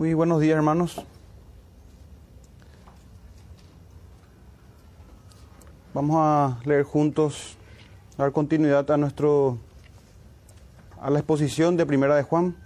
[0.00, 1.04] Muy buenos días, hermanos.
[5.92, 7.58] Vamos a leer juntos,
[8.16, 9.58] dar continuidad a nuestro
[11.02, 12.56] a la exposición de Primera de Juan,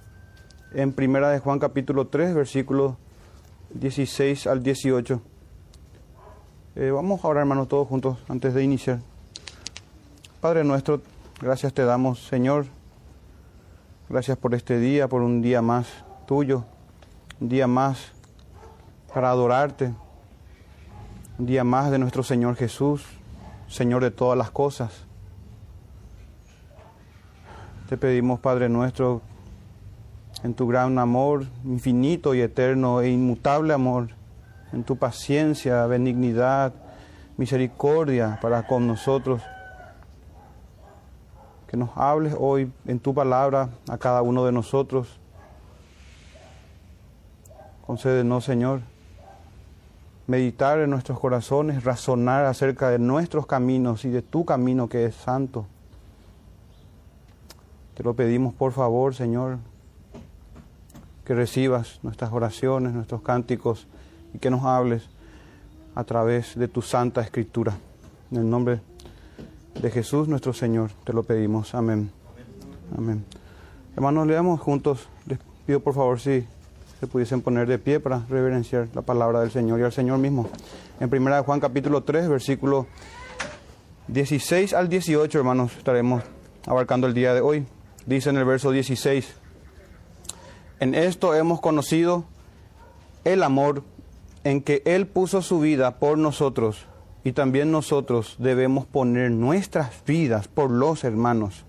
[0.75, 2.95] en Primera de Juan capítulo 3, versículos
[3.71, 5.21] 16 al 18.
[6.77, 9.01] Eh, vamos a orar, hermanos, todos juntos antes de iniciar.
[10.41, 11.03] Padre nuestro,
[11.41, 12.67] gracias te damos, Señor.
[14.09, 15.89] Gracias por este día, por un día más
[16.29, 16.65] tuyo,
[17.41, 18.13] un día más
[19.13, 19.93] para adorarte,
[21.39, 23.05] un día más de nuestro Señor Jesús,
[23.69, 25.07] Señor de todas las cosas.
[27.89, 29.21] Te pedimos, Padre nuestro,
[30.43, 34.11] en tu gran amor infinito y eterno e inmutable amor,
[34.73, 36.73] en tu paciencia, benignidad,
[37.37, 39.43] misericordia para con nosotros,
[41.67, 45.21] que nos hables hoy en tu palabra a cada uno de nosotros
[47.87, 48.81] Concédenos, Señor,
[50.27, 55.15] meditar en nuestros corazones, razonar acerca de nuestros caminos y de tu camino que es
[55.15, 55.67] santo.
[57.95, 59.59] Te lo pedimos, por favor, Señor,
[61.27, 63.87] que recibas nuestras oraciones, nuestros cánticos
[64.33, 65.11] y que nos hables
[65.95, 67.77] a través de tu santa escritura.
[68.31, 68.81] En el nombre
[69.81, 71.75] de Jesús nuestro Señor, te lo pedimos.
[71.75, 72.11] Amén.
[72.97, 73.25] Amén.
[73.95, 75.07] Hermanos, leamos juntos.
[75.27, 76.47] Les pido por favor si
[77.05, 80.49] se pudiesen poner de pie para reverenciar la palabra del Señor y al Señor mismo.
[81.01, 82.87] En 1 Juan capítulo 3, versículo
[84.09, 86.23] 16 al 18, hermanos, estaremos
[86.67, 87.67] abarcando el día de hoy.
[88.07, 89.35] Dice en el verso 16,
[90.81, 92.25] en esto hemos conocido
[93.25, 93.83] el amor
[94.43, 96.87] en que Él puso su vida por nosotros
[97.23, 101.67] y también nosotros debemos poner nuestras vidas por los hermanos.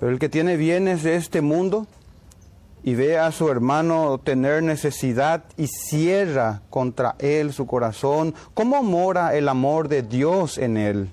[0.00, 1.86] Pero el que tiene bienes de este mundo,
[2.84, 9.36] y ve a su hermano tener necesidad y cierra contra él su corazón, ¿cómo mora
[9.36, 11.10] el amor de Dios en él?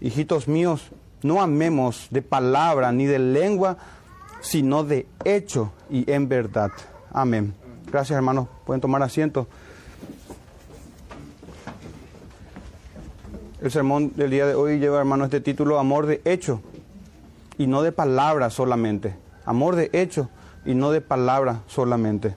[0.00, 0.90] Hijitos míos,
[1.22, 3.76] no amemos de palabra ni de lengua,
[4.40, 6.70] sino de hecho y en verdad.
[7.12, 7.54] Amén.
[7.90, 9.46] Gracias hermanos, pueden tomar asiento.
[13.62, 16.60] El sermón del día de hoy lleva, hermanos, este título, Amor de hecho,
[17.56, 20.28] y no de palabra solamente amor de hecho
[20.66, 22.36] y no de palabra solamente.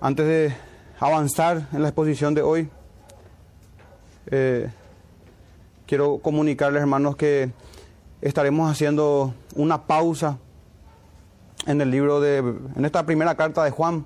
[0.00, 0.56] Antes de
[0.98, 2.68] avanzar en la exposición de hoy,
[4.26, 4.68] eh,
[5.86, 7.52] quiero comunicarles, hermanos, que
[8.20, 10.38] estaremos haciendo una pausa
[11.66, 14.04] en el libro de, en esta primera carta de Juan,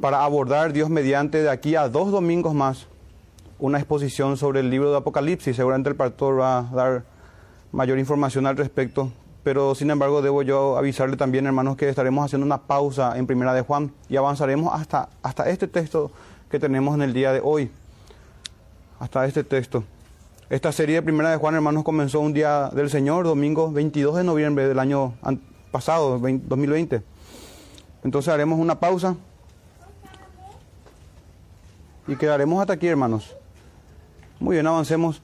[0.00, 2.86] para abordar Dios mediante de aquí a dos domingos más
[3.58, 5.54] una exposición sobre el libro de Apocalipsis.
[5.54, 7.04] Seguramente el pastor va a dar
[7.70, 12.46] mayor información al respecto, pero sin embargo debo yo avisarle también, hermanos, que estaremos haciendo
[12.46, 16.12] una pausa en Primera de Juan y avanzaremos hasta, hasta este texto
[16.50, 17.70] que tenemos en el día de hoy.
[19.00, 19.82] Hasta este texto.
[20.48, 24.24] Esta serie de Primera de Juan, hermanos, comenzó un día del Señor, domingo 22 de
[24.24, 25.14] noviembre del año
[25.72, 27.02] pasado, 2020.
[28.04, 29.16] Entonces haremos una pausa
[32.06, 33.34] y quedaremos hasta aquí, hermanos.
[34.38, 35.22] Muy bien, avancemos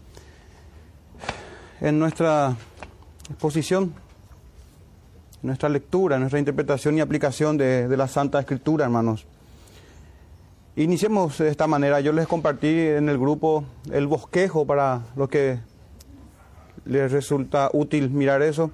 [1.80, 2.56] en nuestra
[3.30, 3.92] exposición
[5.42, 9.26] nuestra lectura, nuestra interpretación y aplicación de, la Santa Escritura, hermanos.
[10.76, 12.00] Iniciemos de esta manera.
[12.00, 15.58] Yo les compartí en el grupo el bosquejo para los que
[16.84, 18.70] les resulta útil mirar eso.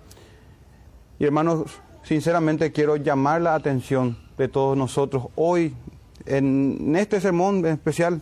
[1.19, 1.65] Y hermanos,
[2.03, 5.75] sinceramente quiero llamar la atención de todos nosotros hoy,
[6.27, 8.21] en este sermón especial,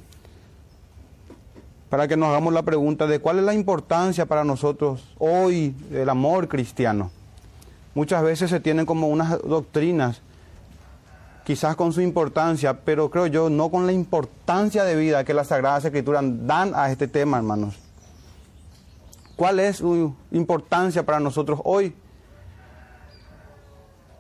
[1.89, 6.09] para que nos hagamos la pregunta de cuál es la importancia para nosotros hoy del
[6.09, 7.11] amor cristiano
[7.95, 10.23] muchas veces se tienen como unas doctrinas,
[11.45, 15.49] quizás con su importancia, pero creo yo no con la importancia de vida que las
[15.49, 17.79] Sagradas Escrituras dan a este tema, hermanos.
[19.37, 21.95] ¿Cuál es su importancia para nosotros hoy?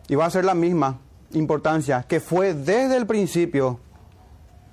[0.09, 0.99] Y va a ser la misma
[1.33, 3.79] importancia que fue desde el principio,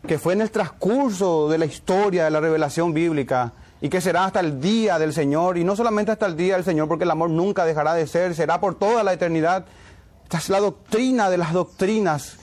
[0.07, 4.25] que fue en el transcurso de la historia de la revelación bíblica, y que será
[4.25, 7.11] hasta el día del Señor, y no solamente hasta el día del Señor, porque el
[7.11, 9.65] amor nunca dejará de ser, será por toda la eternidad.
[10.23, 12.37] Esta es la doctrina de las doctrinas,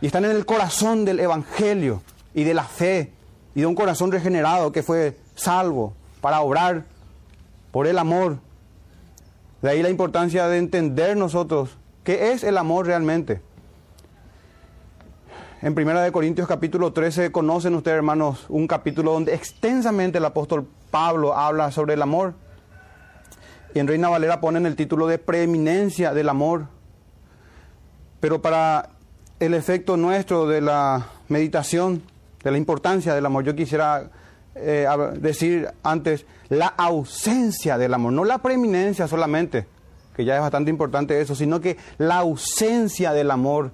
[0.00, 2.02] y están en el corazón del Evangelio
[2.34, 3.12] y de la fe,
[3.54, 6.84] y de un corazón regenerado que fue salvo para obrar
[7.70, 8.38] por el amor.
[9.60, 13.42] De ahí la importancia de entender nosotros qué es el amor realmente.
[15.62, 20.66] En Primera de Corintios capítulo 13 conocen ustedes, hermanos, un capítulo donde extensamente el apóstol
[20.90, 22.32] Pablo habla sobre el amor.
[23.74, 26.68] Y en Reina Valera ponen el título de preeminencia del amor.
[28.20, 28.88] Pero para
[29.38, 32.04] el efecto nuestro de la meditación,
[32.42, 34.08] de la importancia del amor, yo quisiera
[34.54, 34.86] eh,
[35.16, 39.66] decir antes la ausencia del amor, no la preeminencia solamente,
[40.16, 43.72] que ya es bastante importante eso, sino que la ausencia del amor.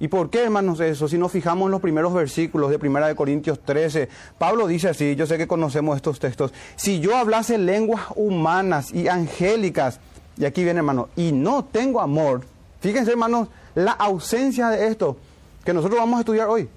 [0.00, 1.08] ¿Y por qué, hermanos, eso?
[1.08, 4.08] Si nos fijamos en los primeros versículos de 1 de Corintios 13,
[4.38, 9.06] Pablo dice así, yo sé que conocemos estos textos, si yo hablase lenguas humanas y
[9.06, 10.00] angélicas,
[10.36, 12.42] y aquí viene, hermano, y no tengo amor,
[12.80, 15.16] fíjense, hermanos, la ausencia de esto
[15.64, 16.68] que nosotros vamos a estudiar hoy.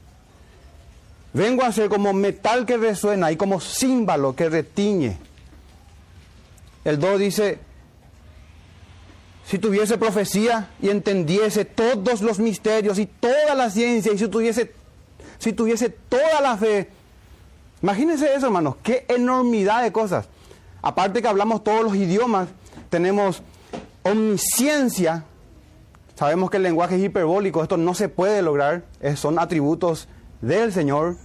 [1.34, 5.18] Vengo a ser como metal que resuena y como címbalo que retiñe.
[6.86, 7.60] El 2 dice,
[9.48, 14.74] si tuviese profecía y entendiese todos los misterios y toda la ciencia y si tuviese,
[15.40, 16.90] si tuviese toda la fe,
[17.82, 20.28] imagínense eso hermanos, qué enormidad de cosas.
[20.82, 22.50] Aparte que hablamos todos los idiomas,
[22.90, 23.42] tenemos
[24.04, 25.24] omnisciencia,
[26.16, 28.84] sabemos que el lenguaje es hiperbólico, esto no se puede lograr,
[29.16, 30.10] son atributos
[30.42, 31.16] del Señor.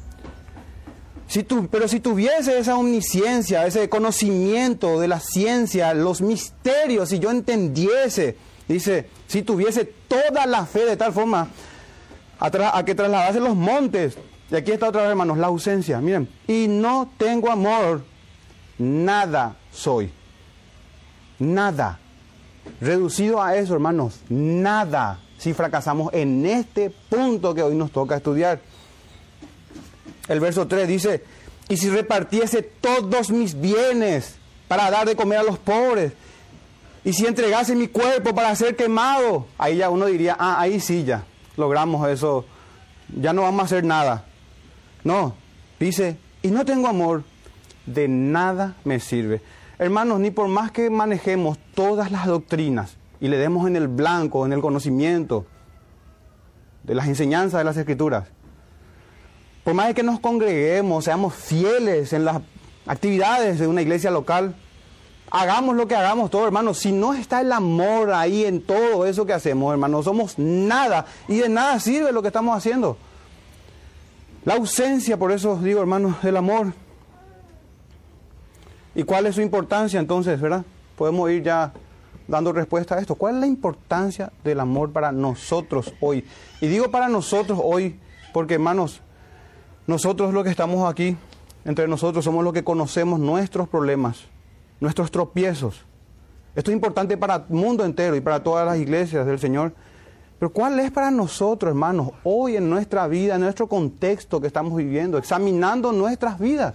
[1.28, 7.30] Si pero si tuviese esa omnisciencia, ese conocimiento de la ciencia, los misterios, si yo
[7.30, 8.36] entendiese,
[8.68, 11.48] dice, si tuviese toda la fe de tal forma
[12.38, 14.18] a, a que trasladase los montes,
[14.50, 18.02] y aquí está otra vez, hermanos, la ausencia, miren, y no tengo amor,
[18.78, 20.10] nada soy,
[21.38, 21.98] nada.
[22.80, 28.60] Reducido a eso, hermanos, nada si fracasamos en este punto que hoy nos toca estudiar.
[30.28, 31.24] El verso 3 dice,
[31.68, 34.36] y si repartiese todos mis bienes
[34.68, 36.12] para dar de comer a los pobres,
[37.04, 41.04] y si entregase mi cuerpo para ser quemado, ahí ya uno diría, ah, ahí sí
[41.04, 41.24] ya,
[41.56, 42.44] logramos eso,
[43.20, 44.24] ya no vamos a hacer nada.
[45.02, 45.34] No,
[45.80, 47.24] dice, y no tengo amor,
[47.86, 49.40] de nada me sirve.
[49.78, 54.46] Hermanos, ni por más que manejemos todas las doctrinas y le demos en el blanco,
[54.46, 55.46] en el conocimiento
[56.84, 58.28] de las enseñanzas de las escrituras,
[59.64, 62.42] por más que nos congreguemos, seamos fieles en las
[62.86, 64.54] actividades de una iglesia local,
[65.30, 69.24] hagamos lo que hagamos todo, hermanos, si no está el amor ahí en todo eso
[69.24, 72.96] que hacemos, hermanos, somos nada y de nada sirve lo que estamos haciendo.
[74.44, 76.74] La ausencia, por eso digo, hermanos, del amor.
[78.94, 80.64] ¿Y cuál es su importancia entonces, verdad?
[80.96, 81.72] Podemos ir ya
[82.26, 83.14] dando respuesta a esto.
[83.14, 86.26] ¿Cuál es la importancia del amor para nosotros hoy?
[86.60, 87.98] Y digo para nosotros hoy,
[88.32, 89.00] porque hermanos,
[89.86, 91.16] nosotros los que estamos aquí,
[91.64, 94.24] entre nosotros, somos los que conocemos nuestros problemas,
[94.80, 95.84] nuestros tropiezos.
[96.54, 99.72] Esto es importante para el mundo entero y para todas las iglesias del Señor.
[100.38, 104.76] Pero ¿cuál es para nosotros, hermanos, hoy en nuestra vida, en nuestro contexto que estamos
[104.76, 106.74] viviendo, examinando nuestras vidas?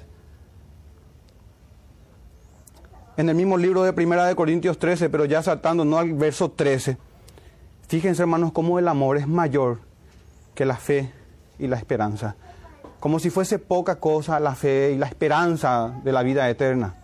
[3.18, 6.52] En el mismo libro de Primera de Corintios 13, pero ya saltando no al verso
[6.52, 6.98] 13.
[7.88, 9.80] Fíjense, hermanos, cómo el amor es mayor
[10.56, 11.12] que la fe
[11.58, 12.36] y la esperanza
[13.00, 16.96] como si fuese poca cosa la fe y la esperanza de la vida eterna.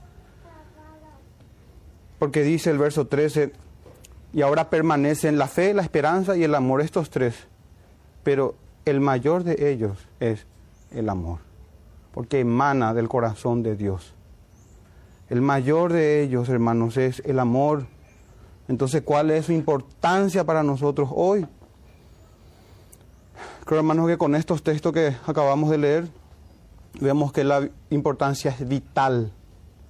[2.20, 3.52] Porque dice el verso 13,
[4.34, 7.36] y ahora permanecen la fe, la esperanza y el amor, estos tres,
[8.24, 8.56] pero
[8.86, 10.48] el mayor de ellos es
[10.92, 11.40] el amor,
[12.14, 14.16] porque emana del corazón de Dios.
[15.30, 17.86] El mayor de ellos, hermanos, es el amor.
[18.68, 21.46] Entonces, ¿cuál es su importancia para nosotros hoy?
[23.66, 26.08] Creo, hermanos, que con estos textos que acabamos de leer,
[27.00, 29.32] vemos que la importancia es vital,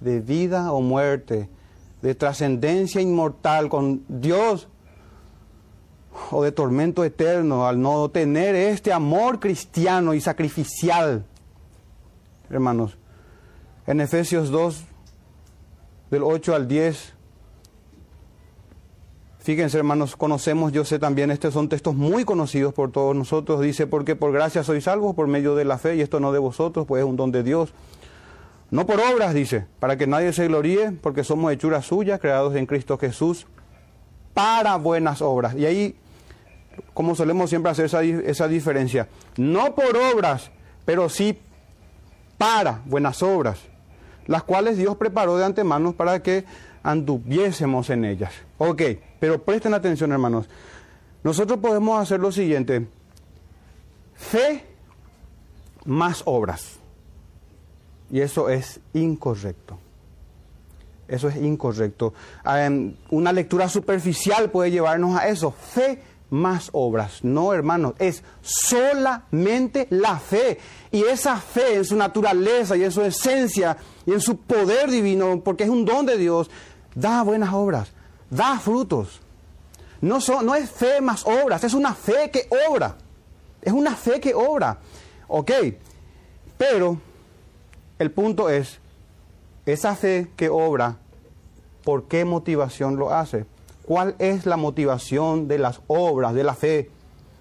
[0.00, 1.48] de vida o muerte,
[2.00, 4.68] de trascendencia inmortal con Dios
[6.30, 11.24] o de tormento eterno al no tener este amor cristiano y sacrificial.
[12.50, 12.96] Hermanos,
[13.86, 14.84] en Efesios 2,
[16.10, 17.13] del 8 al 10,
[19.44, 23.60] Fíjense, hermanos, conocemos, yo sé también, estos son textos muy conocidos por todos nosotros.
[23.60, 26.38] Dice, porque por gracia sois salvos por medio de la fe, y esto no de
[26.38, 27.74] vosotros, pues es un don de Dios.
[28.70, 32.64] No por obras, dice, para que nadie se gloríe, porque somos hechuras suyas, creados en
[32.64, 33.46] Cristo Jesús,
[34.32, 35.54] para buenas obras.
[35.56, 35.94] Y ahí,
[36.94, 40.52] como solemos siempre hacer esa, esa diferencia, no por obras,
[40.86, 41.38] pero sí
[42.38, 43.58] para buenas obras,
[44.26, 46.46] las cuales Dios preparó de antemano para que
[46.84, 48.32] anduviésemos en ellas.
[48.58, 48.82] Ok,
[49.18, 50.48] pero presten atención hermanos.
[51.24, 52.86] Nosotros podemos hacer lo siguiente.
[54.14, 54.64] Fe
[55.86, 56.78] más obras.
[58.10, 59.78] Y eso es incorrecto.
[61.08, 62.14] Eso es incorrecto.
[63.10, 65.50] una lectura superficial puede llevarnos a eso.
[65.50, 66.00] Fe
[66.30, 67.22] más obras.
[67.22, 70.58] No, hermanos, es solamente la fe.
[70.90, 73.76] Y esa fe en su naturaleza y en su esencia
[74.06, 76.50] y en su poder divino, porque es un don de Dios,
[76.94, 77.92] da buenas obras,
[78.30, 79.20] da frutos.
[80.00, 80.18] No,
[80.54, 82.96] es fe más obras, es una fe que obra.
[83.62, 84.78] Es una fe que obra.
[85.28, 85.50] Ok,
[86.58, 86.98] pero
[87.98, 88.80] el punto es,
[89.64, 90.98] esa fe que obra,
[91.84, 93.46] ¿por qué motivación lo hace?
[93.86, 96.90] ¿Cuál es la motivación de las obras de la fe?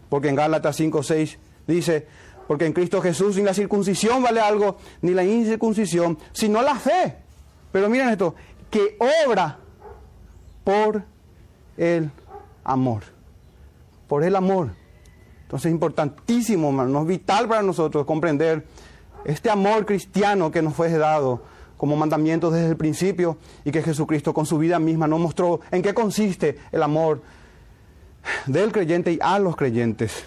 [0.10, 2.08] Porque en Gálatas 5.6 dice,
[2.48, 7.18] porque en Cristo Jesús ni la circuncisión vale algo, ni la incircuncisión, sino la fe.
[7.72, 8.36] Pero miren esto,
[8.74, 9.60] que obra
[10.64, 11.04] por
[11.78, 12.10] el
[12.64, 13.04] amor.
[14.08, 14.72] Por el amor.
[15.44, 18.66] Entonces es importantísimo, hermano, es vital para nosotros comprender
[19.26, 21.44] este amor cristiano que nos fue dado
[21.78, 25.84] como mandamiento desde el principio y que Jesucristo con su vida misma nos mostró en
[25.84, 27.22] qué consiste el amor
[28.48, 30.26] del creyente y a los creyentes.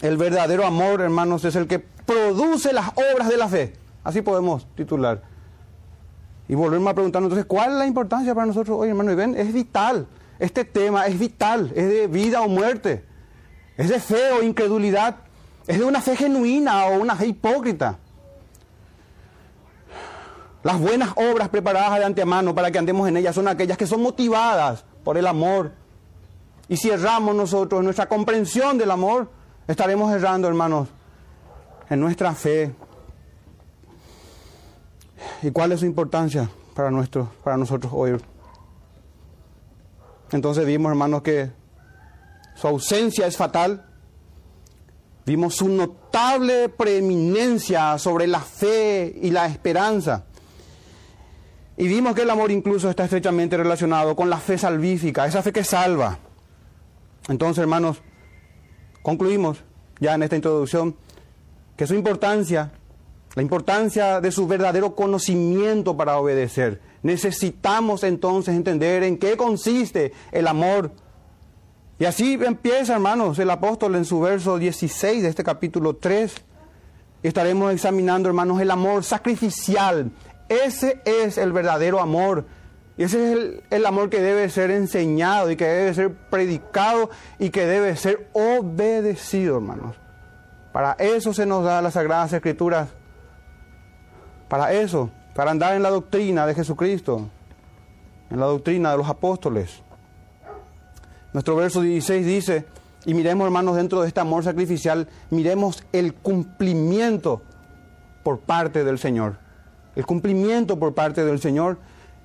[0.00, 3.74] El verdadero amor, hermanos, es el que produce las obras de la fe.
[4.04, 5.31] Así podemos titular.
[6.48, 9.12] Y volverme a preguntarnos entonces, ¿cuál es la importancia para nosotros hoy, hermano?
[9.12, 10.06] Y ven, es vital.
[10.38, 13.04] Este tema es vital, es de vida o muerte.
[13.76, 15.16] Es de fe o incredulidad.
[15.66, 17.98] Es de una fe genuina o una fe hipócrita.
[20.62, 24.02] Las buenas obras preparadas de antemano para que andemos en ellas son aquellas que son
[24.02, 25.72] motivadas por el amor.
[26.68, 29.28] Y si erramos nosotros en nuestra comprensión del amor,
[29.68, 30.88] Estaremos errando, hermanos,
[31.88, 32.74] en nuestra fe.
[35.42, 38.16] ¿Y cuál es su importancia para, nuestro, para nosotros hoy?
[40.32, 41.50] Entonces vimos, hermanos, que
[42.54, 43.84] su ausencia es fatal.
[45.24, 50.24] Vimos su notable preeminencia sobre la fe y la esperanza.
[51.76, 55.52] Y vimos que el amor incluso está estrechamente relacionado con la fe salvífica, esa fe
[55.52, 56.18] que salva.
[57.28, 58.02] Entonces, hermanos,
[59.02, 59.58] concluimos
[60.00, 60.96] ya en esta introducción
[61.76, 62.72] que su importancia,
[63.34, 66.80] la importancia de su verdadero conocimiento para obedecer.
[67.02, 70.92] Necesitamos entonces entender en qué consiste el amor.
[71.98, 76.34] Y así empieza, hermanos, el apóstol en su verso 16 de este capítulo 3.
[77.22, 80.10] Estaremos examinando, hermanos, el amor sacrificial.
[80.48, 82.44] Ese es el verdadero amor
[82.96, 87.50] y ese es el, amor que debe ser enseñado y que debe ser predicado y
[87.50, 89.96] que debe ser obedecido, hermanos.
[90.72, 92.88] Para eso se nos da las Sagradas Escrituras.
[94.52, 97.26] Para eso, para andar en la doctrina de Jesucristo,
[98.28, 99.80] en la doctrina de los apóstoles.
[101.32, 102.66] Nuestro verso 16 dice,
[103.06, 107.40] y miremos hermanos dentro de este amor sacrificial, miremos el cumplimiento
[108.22, 109.38] por parte del Señor.
[109.96, 111.78] El cumplimiento por parte del Señor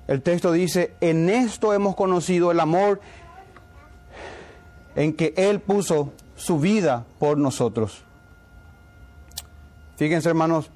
[0.06, 3.00] el texto dice, en esto hemos conocido el amor
[4.96, 8.04] en que Él puso su vida por nosotros.
[9.96, 10.70] Fíjense hermanos,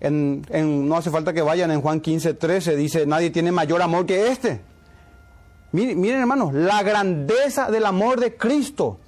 [0.00, 4.28] no hace falta que vayan en Juan 15, 13, dice, nadie tiene mayor amor que
[4.28, 4.60] este.
[5.72, 8.98] Miren, miren hermanos, la grandeza del amor de Cristo.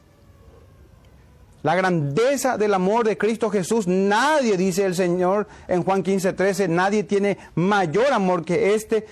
[1.63, 6.69] La grandeza del amor de Cristo Jesús, nadie, dice el Señor en Juan 15, 13,
[6.69, 9.07] nadie tiene mayor amor que este,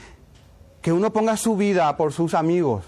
[0.80, 2.84] que uno ponga su vida por sus amigos.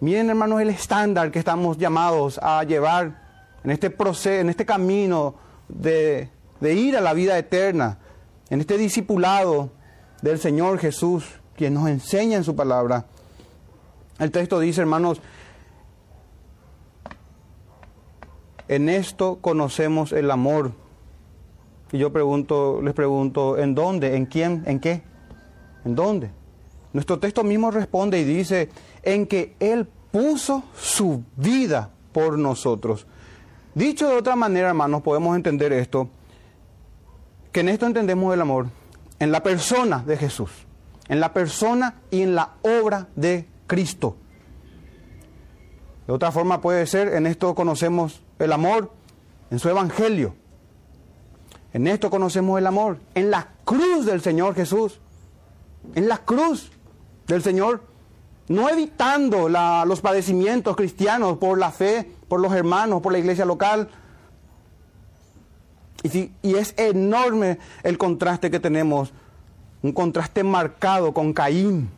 [0.00, 3.28] Miren hermanos el estándar que estamos llamados a llevar
[3.64, 5.34] en este proceso, en este camino
[5.68, 6.28] de,
[6.60, 7.98] de ir a la vida eterna,
[8.50, 9.70] en este discipulado
[10.22, 11.24] del Señor Jesús,
[11.56, 13.06] quien nos enseña en su palabra.
[14.18, 15.20] El texto dice, hermanos,
[18.68, 20.72] En esto conocemos el amor.
[21.90, 24.14] Y yo pregunto, les pregunto, ¿en dónde?
[24.14, 24.62] ¿En quién?
[24.66, 25.02] ¿En qué?
[25.86, 26.30] ¿En dónde?
[26.92, 28.68] Nuestro texto mismo responde y dice,
[29.02, 33.06] en que Él puso su vida por nosotros.
[33.74, 36.10] Dicho de otra manera, hermanos, podemos entender esto,
[37.58, 38.66] en esto entendemos el amor,
[39.18, 40.50] en la persona de Jesús,
[41.08, 44.16] en la persona y en la obra de Cristo.
[46.06, 48.92] De otra forma puede ser, en esto conocemos el amor
[49.50, 50.34] en su evangelio.
[51.72, 55.00] En esto conocemos el amor, en la cruz del Señor Jesús.
[55.94, 56.70] En la cruz
[57.26, 57.82] del Señor,
[58.48, 63.88] no evitando los padecimientos cristianos por la fe, por los hermanos, por la iglesia local.
[66.02, 69.12] Y, y es enorme el contraste que tenemos,
[69.82, 71.90] un contraste marcado con Caín,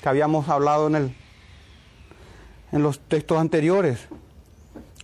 [0.00, 1.16] que habíamos hablado en, el,
[2.72, 4.08] en los textos anteriores.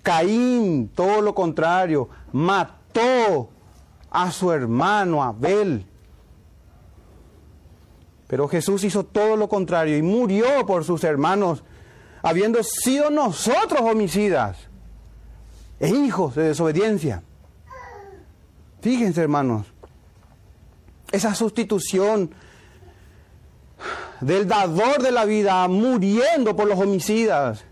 [0.03, 3.51] Caín, todo lo contrario, mató
[4.11, 5.87] a su hermano Abel.
[8.27, 11.63] Pero Jesús hizo todo lo contrario y murió por sus hermanos,
[12.23, 14.57] habiendo sido nosotros homicidas
[15.79, 17.23] e hijos de desobediencia.
[18.81, 19.67] Fíjense, hermanos,
[21.13, 22.31] esa sustitución
[24.21, 27.65] del dador de la vida muriendo por los homicidas.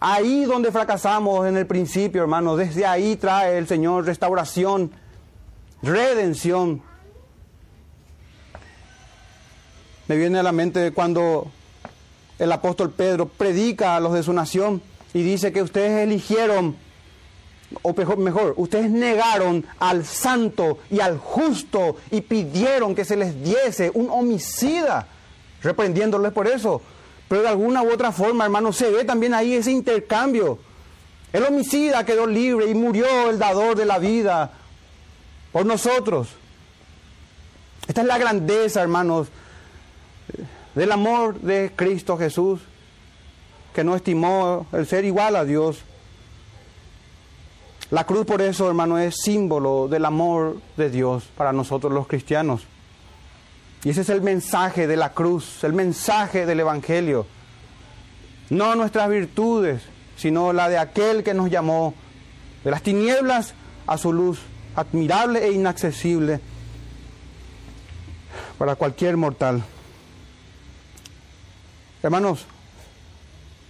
[0.00, 4.90] Ahí donde fracasamos en el principio, hermanos, desde ahí trae el Señor restauración,
[5.82, 6.82] redención.
[10.06, 11.50] Me viene a la mente cuando
[12.38, 14.82] el apóstol Pedro predica a los de su nación
[15.14, 16.76] y dice que ustedes eligieron,
[17.82, 23.90] o mejor, ustedes negaron al santo y al justo y pidieron que se les diese
[23.94, 25.06] un homicida,
[25.62, 26.80] reprendiéndoles por eso.
[27.28, 30.58] Pero de alguna u otra forma, hermano, se ve también ahí ese intercambio.
[31.32, 34.52] El homicida quedó libre y murió el dador de la vida
[35.52, 36.28] por nosotros.
[37.88, 39.28] Esta es la grandeza, hermanos,
[40.74, 42.60] del amor de Cristo Jesús,
[43.74, 45.78] que no estimó el ser igual a Dios.
[47.94, 52.62] La cruz por eso, hermano, es símbolo del amor de Dios para nosotros los cristianos.
[53.84, 57.24] Y ese es el mensaje de la cruz, el mensaje del Evangelio.
[58.50, 59.82] No nuestras virtudes,
[60.16, 61.94] sino la de aquel que nos llamó
[62.64, 63.54] de las tinieblas
[63.86, 64.40] a su luz,
[64.74, 66.40] admirable e inaccesible
[68.58, 69.62] para cualquier mortal.
[72.02, 72.44] Hermanos,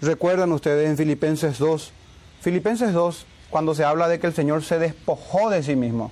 [0.00, 1.92] recuerdan ustedes en Filipenses 2,
[2.40, 6.10] Filipenses 2, cuando se habla de que el Señor se despojó de sí mismo.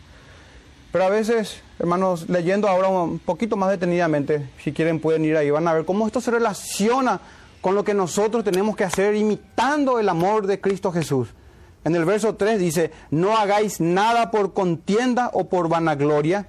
[0.93, 5.51] Pero a veces, hermanos, leyendo ahora un poquito más detenidamente, si quieren pueden ir ahí,
[5.51, 7.21] van a ver cómo esto se relaciona
[7.61, 11.31] con lo que nosotros tenemos que hacer imitando el amor de Cristo Jesús.
[11.83, 16.47] En el verso 3 dice, no hagáis nada por contienda o por vanagloria,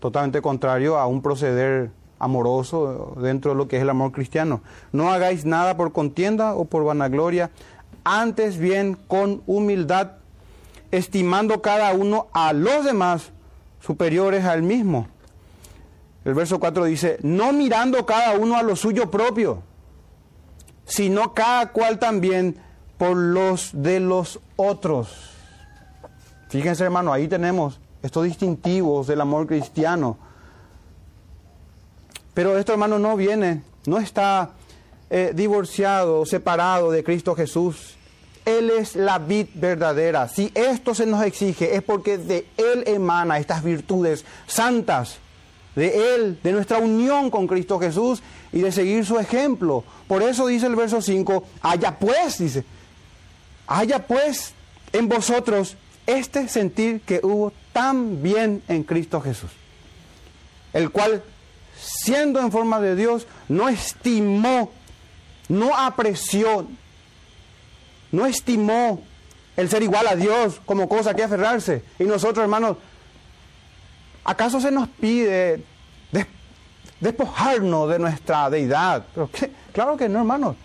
[0.00, 4.60] totalmente contrario a un proceder amoroso dentro de lo que es el amor cristiano.
[4.92, 7.50] No hagáis nada por contienda o por vanagloria,
[8.04, 10.12] antes bien con humildad,
[10.90, 13.30] estimando cada uno a los demás
[13.80, 15.08] superiores al mismo.
[16.24, 19.62] El verso 4 dice, no mirando cada uno a lo suyo propio,
[20.84, 22.56] sino cada cual también
[22.98, 25.30] por los de los otros.
[26.48, 30.18] Fíjense hermano, ahí tenemos estos distintivos del amor cristiano
[32.34, 34.52] pero esto, hermano, no viene, no está
[35.10, 37.96] eh, divorciado, separado de Cristo Jesús.
[38.44, 40.28] Él es la vid verdadera.
[40.28, 45.18] Si esto se nos exige es porque de Él emana estas virtudes santas,
[45.76, 49.84] de Él, de nuestra unión con Cristo Jesús y de seguir su ejemplo.
[50.08, 52.64] Por eso dice el verso 5, haya pues, dice,
[53.66, 54.52] haya pues
[54.92, 59.50] en vosotros este sentir que hubo tan bien en Cristo Jesús,
[60.72, 61.22] el cual
[61.80, 64.70] siendo en forma de Dios, no estimó,
[65.50, 66.66] no apreció,
[68.12, 69.02] no estimó
[69.56, 71.84] el ser igual a Dios como cosa que aferrarse.
[71.98, 72.76] Y nosotros, hermanos,
[74.24, 75.64] ¿acaso se nos pide
[77.00, 79.04] despojarnos de nuestra deidad?
[79.14, 79.30] ¿Pero
[79.72, 80.56] Claro que no, hermanos.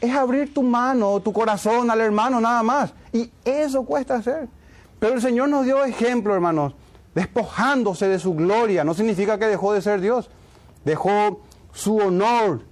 [0.00, 2.92] Es abrir tu mano, tu corazón al hermano nada más.
[3.12, 4.48] Y eso cuesta hacer.
[4.98, 6.74] Pero el Señor nos dio ejemplo, hermanos
[7.14, 8.84] despojándose de su gloria.
[8.84, 10.30] No significa que dejó de ser Dios.
[10.84, 12.62] Dejó su honor,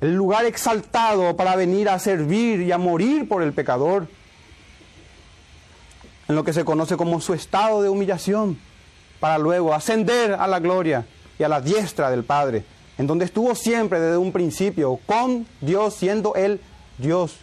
[0.00, 4.06] el lugar exaltado para venir a servir y a morir por el pecador.
[6.28, 8.58] En lo que se conoce como su estado de humillación,
[9.20, 11.06] para luego ascender a la gloria
[11.38, 12.64] y a la diestra del Padre,
[12.98, 16.60] en donde estuvo siempre desde un principio, con Dios siendo Él
[16.98, 17.36] Dios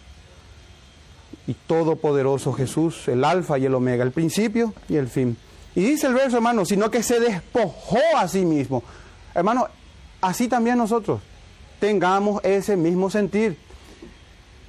[1.47, 5.37] y todopoderoso Jesús, el alfa y el omega, el principio y el fin.
[5.75, 8.83] Y dice el verso, hermano, sino que se despojó a sí mismo.
[9.33, 9.67] Hermano,
[10.21, 11.21] así también nosotros
[11.83, 13.57] tengamos ese mismo sentir.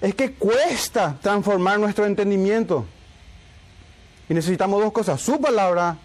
[0.01, 2.87] Es que cuesta transformar nuestro entendimiento.
[4.29, 5.97] Y necesitamos dos cosas, su palabra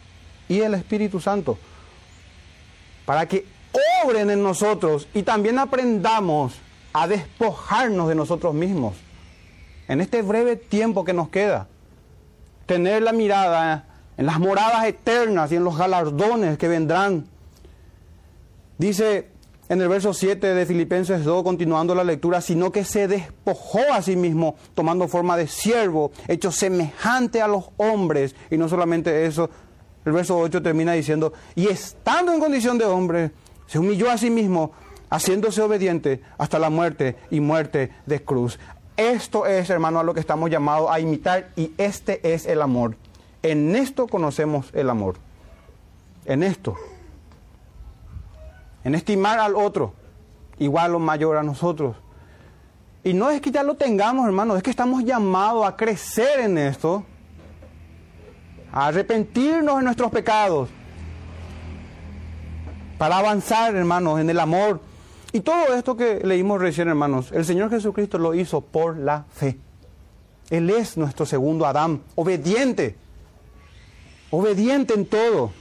[0.48, 1.58] y el Espíritu Santo,
[3.08, 3.44] para que
[4.06, 6.54] obren en nosotros y también aprendamos
[6.94, 8.94] a despojarnos de nosotros mismos
[9.88, 11.66] en este breve tiempo que nos queda,
[12.68, 17.26] tener la mirada en las moradas eternas y en los galardones que vendrán.
[18.78, 19.39] Dice
[19.70, 24.02] en el verso 7 de Filipenses 2, continuando la lectura, sino que se despojó a
[24.02, 28.36] sí mismo, tomando forma de siervo, hecho semejante a los hombres.
[28.50, 29.50] Y no solamente eso,
[30.06, 33.32] el verso 8 termina diciendo, y estando en condición de hombre,
[33.68, 34.72] se humilló a sí mismo,
[35.12, 38.60] haciéndose obediente hasta la muerte y muerte de cruz.
[38.98, 42.98] Esto es, hermano, a lo que estamos llamados a imitar y este es el amor.
[43.44, 45.18] En esto conocemos el amor.
[46.26, 46.76] En esto.
[48.84, 49.94] En estimar al otro
[50.60, 51.96] igual o mayor a nosotros.
[53.04, 56.58] Y no es que ya lo tengamos, hermano, es que estamos llamados a crecer en
[56.58, 57.04] esto,
[58.72, 60.70] a arrepentirnos de nuestros pecados
[62.98, 64.82] para avanzar, hermanos, en el amor.
[65.32, 69.58] Y todo esto que leímos recién, hermanos, el Señor Jesucristo lo hizo por la fe.
[70.50, 72.96] Él es nuestro segundo Adán, obediente,
[74.32, 75.52] obediente en todo.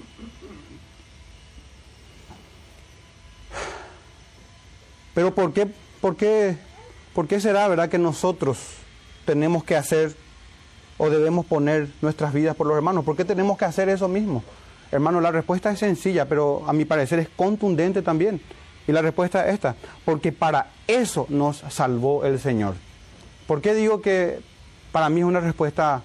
[5.19, 5.67] Pero ¿por qué,
[6.01, 6.57] por qué,
[7.13, 8.57] por qué será, verdad, que nosotros
[9.25, 10.15] tenemos que hacer
[10.97, 13.05] o debemos poner nuestras vidas por los hermanos?
[13.05, 14.45] ¿Por qué tenemos que hacer eso mismo?
[14.93, 18.41] Hermano, la respuesta es sencilla, pero a mi parecer es contundente también.
[18.87, 22.75] Y la respuesta es esta, porque para eso nos salvó el Señor.
[23.49, 24.39] ¿Por qué digo que
[24.93, 26.01] para mí es una respuesta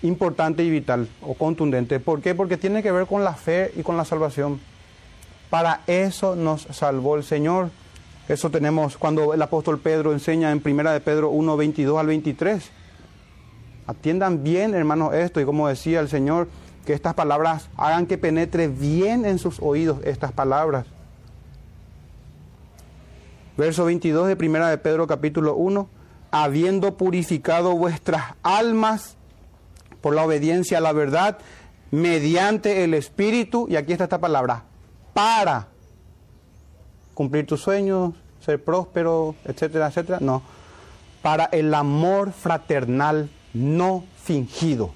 [0.00, 2.00] importante y vital o contundente?
[2.00, 2.34] ¿Por qué?
[2.34, 4.71] Porque tiene que ver con la fe y con la salvación.
[5.52, 7.68] Para eso nos salvó el Señor.
[8.26, 12.70] Eso tenemos cuando el apóstol Pedro enseña en 1 de Pedro 1, 22 al 23.
[13.86, 16.48] Atiendan bien, hermanos, esto y como decía el Señor,
[16.86, 20.86] que estas palabras hagan que penetre bien en sus oídos estas palabras.
[23.58, 25.86] Verso 22 de Primera de Pedro capítulo 1,
[26.30, 29.18] habiendo purificado vuestras almas
[30.00, 31.36] por la obediencia a la verdad,
[31.90, 34.64] mediante el Espíritu, y aquí está esta palabra,
[35.12, 35.68] para
[37.14, 40.42] cumplir tus sueños, ser próspero, etcétera, etcétera, no,
[41.22, 44.92] para el amor fraternal no fingido.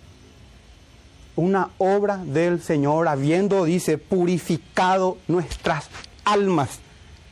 [1.37, 5.88] Una obra del Señor, habiendo, dice, purificado nuestras
[6.24, 6.81] almas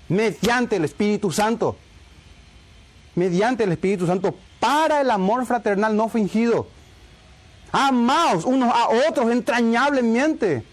[0.08, 1.76] mediante el Espíritu Santo.
[3.14, 6.66] Mediante el Espíritu Santo, para el amor fraternal no fingido.
[7.72, 10.64] Amaos unos a otros entrañablemente,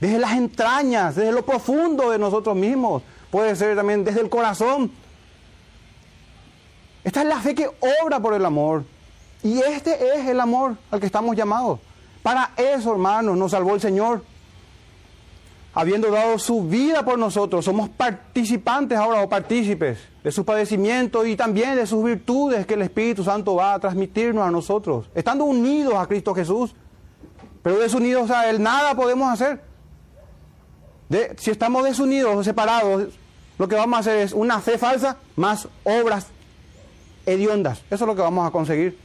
[0.00, 3.02] desde las entrañas, desde lo profundo de nosotros mismos.
[3.30, 4.90] Puede ser también desde el corazón.
[7.04, 7.70] Esta es la fe que
[8.02, 8.84] obra por el amor.
[9.42, 11.78] Y este es el amor al que estamos llamados.
[12.22, 14.22] Para eso, hermanos, nos salvó el Señor.
[15.72, 21.36] Habiendo dado su vida por nosotros, somos participantes ahora o partícipes de su padecimiento y
[21.36, 25.94] también de sus virtudes que el Espíritu Santo va a transmitirnos a nosotros, estando unidos
[25.94, 26.74] a Cristo Jesús.
[27.62, 29.60] Pero desunidos a Él nada podemos hacer.
[31.38, 33.08] Si estamos desunidos o separados,
[33.58, 36.26] lo que vamos a hacer es una fe falsa más obras
[37.24, 37.82] hediondas.
[37.90, 38.98] Eso es lo que vamos a conseguir.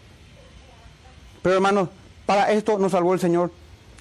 [1.41, 1.89] Pero hermanos,
[2.25, 3.51] para esto nos salvó el Señor,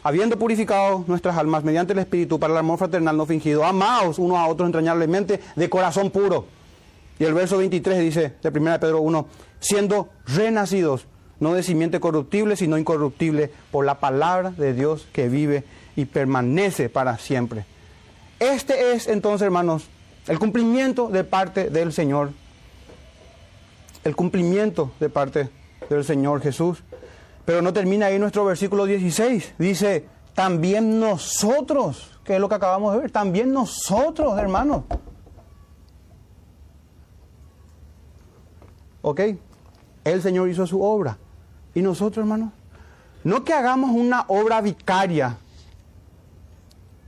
[0.03, 4.39] habiendo purificado nuestras almas mediante el Espíritu para el amor fraternal no fingido, amaos unos
[4.39, 6.47] a otros entrañablemente de corazón puro.
[7.19, 9.27] Y el verso 23 dice de 1 Pedro 1,
[9.61, 11.07] siendo renacidos,
[11.39, 15.65] no de simiente corruptible, sino incorruptible, por la palabra de Dios que vive
[15.97, 17.65] y permanece para siempre.
[18.41, 19.87] Este es entonces, hermanos,
[20.27, 22.33] el cumplimiento de parte del Señor.
[24.03, 25.51] El cumplimiento de parte
[25.91, 26.83] del Señor Jesús.
[27.45, 29.55] Pero no termina ahí nuestro versículo 16.
[29.59, 34.85] Dice, también nosotros, que es lo que acabamos de ver, también nosotros, hermanos.
[39.03, 39.21] ¿Ok?
[40.03, 41.19] El Señor hizo su obra.
[41.75, 42.53] ¿Y nosotros, hermanos?
[43.23, 45.37] No que hagamos una obra vicaria,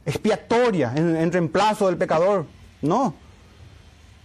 [0.06, 2.46] expiatoria, en, en reemplazo del pecador.
[2.80, 3.14] No.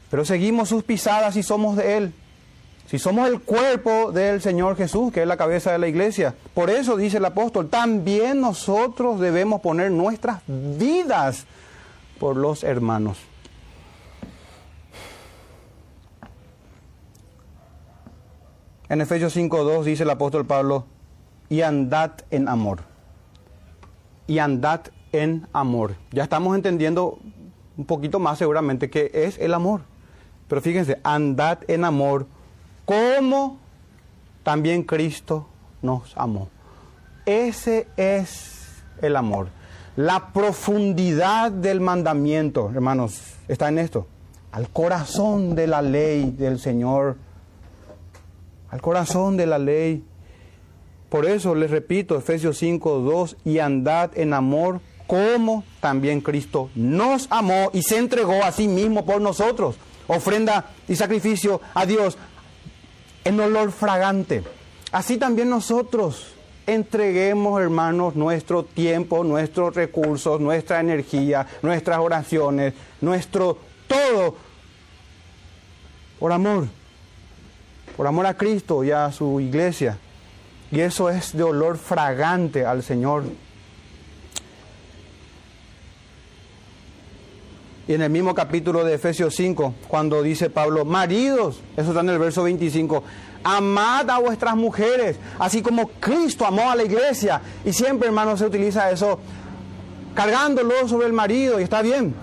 [0.10, 2.14] Pero seguimos sus pisadas y somos de Él.
[2.88, 6.70] Si somos el cuerpo del Señor Jesús, que es la cabeza de la iglesia, por
[6.70, 11.46] eso dice el apóstol, también nosotros debemos poner nuestras vidas
[12.18, 13.18] por los hermanos.
[18.88, 20.86] En Efesios 5.2 dice el apóstol Pablo,
[21.50, 22.80] y andad en amor.
[24.28, 24.82] Y andad
[25.24, 25.96] en amor.
[26.12, 27.20] Ya estamos entendiendo
[27.78, 29.82] un poquito más seguramente qué es el amor.
[30.48, 32.26] Pero fíjense, andad en amor
[32.86, 33.58] como
[34.44, 35.48] también Cristo
[35.82, 36.50] nos amó.
[37.26, 39.50] Ese es el amor.
[39.98, 44.08] La profundidad del mandamiento, hermanos, está en esto.
[44.52, 47.18] Al corazón de la ley del Señor.
[48.70, 50.04] Al corazón de la ley.
[51.10, 57.28] Por eso les repito, Efesios 5, 2, y andad en amor como también Cristo nos
[57.30, 59.76] amó y se entregó a sí mismo por nosotros.
[60.08, 62.18] Ofrenda y sacrificio a Dios
[63.24, 64.44] en olor fragante.
[64.92, 66.28] Así también nosotros
[66.66, 74.36] entreguemos, hermanos, nuestro tiempo, nuestros recursos, nuestra energía, nuestras oraciones, nuestro todo
[76.20, 76.68] por amor,
[77.96, 79.98] por amor a Cristo y a su iglesia.
[80.72, 83.24] Y eso es de olor fragante al Señor.
[87.88, 92.10] Y en el mismo capítulo de Efesios 5, cuando dice Pablo, maridos, eso está en
[92.10, 93.02] el verso 25,
[93.44, 97.42] amad a vuestras mujeres, así como Cristo amó a la iglesia.
[97.64, 99.20] Y siempre, hermanos, se utiliza eso
[100.14, 102.14] cargándolo sobre el marido y está bien.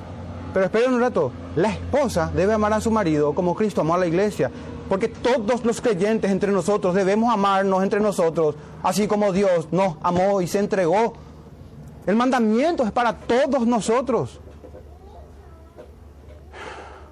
[0.53, 3.99] Pero esperen un rato, la esposa debe amar a su marido como Cristo amó a
[3.99, 4.51] la iglesia.
[4.89, 10.43] Porque todos los creyentes entre nosotros debemos amarnos entre nosotros, así como Dios nos amó
[10.43, 11.15] y se entregó.
[12.07, 14.41] El mandamiento es para todos nosotros.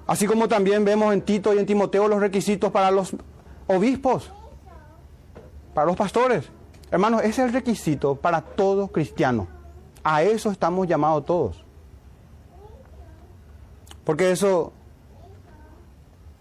[0.05, 3.15] Así como también vemos en Tito y en Timoteo los requisitos para los
[3.67, 4.31] obispos,
[5.73, 6.49] para los pastores.
[6.91, 9.47] Hermanos, ese es el requisito para todo cristiano.
[10.03, 11.63] A eso estamos llamados todos.
[14.03, 14.73] Porque eso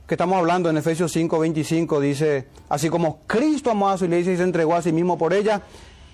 [0.06, 4.32] que estamos hablando en Efesios 5, 25 dice, así como Cristo amó a su iglesia
[4.32, 5.62] y se entregó a sí mismo por ella,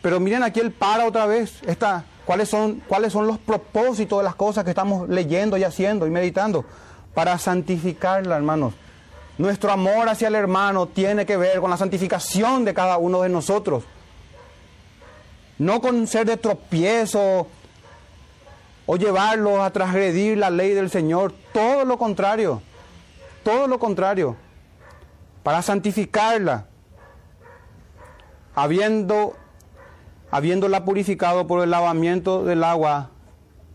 [0.03, 4.25] pero miren aquí él para otra vez, esta, ¿cuáles, son, cuáles son los propósitos de
[4.25, 6.65] las cosas que estamos leyendo y haciendo y meditando
[7.19, 8.75] para santificarla, hermanos.
[9.39, 13.29] Nuestro amor hacia el hermano tiene que ver con la santificación de cada uno de
[13.29, 13.83] nosotros.
[15.59, 17.49] No con ser de tropiezo
[18.87, 21.35] o llevarlos a transgredir la ley del Señor.
[21.53, 22.63] Todo lo contrario.
[23.43, 24.37] Todo lo contrario.
[25.43, 26.67] Para santificarla.
[28.55, 29.35] Habiendo,
[30.31, 33.11] habiéndola purificado por el lavamiento del agua,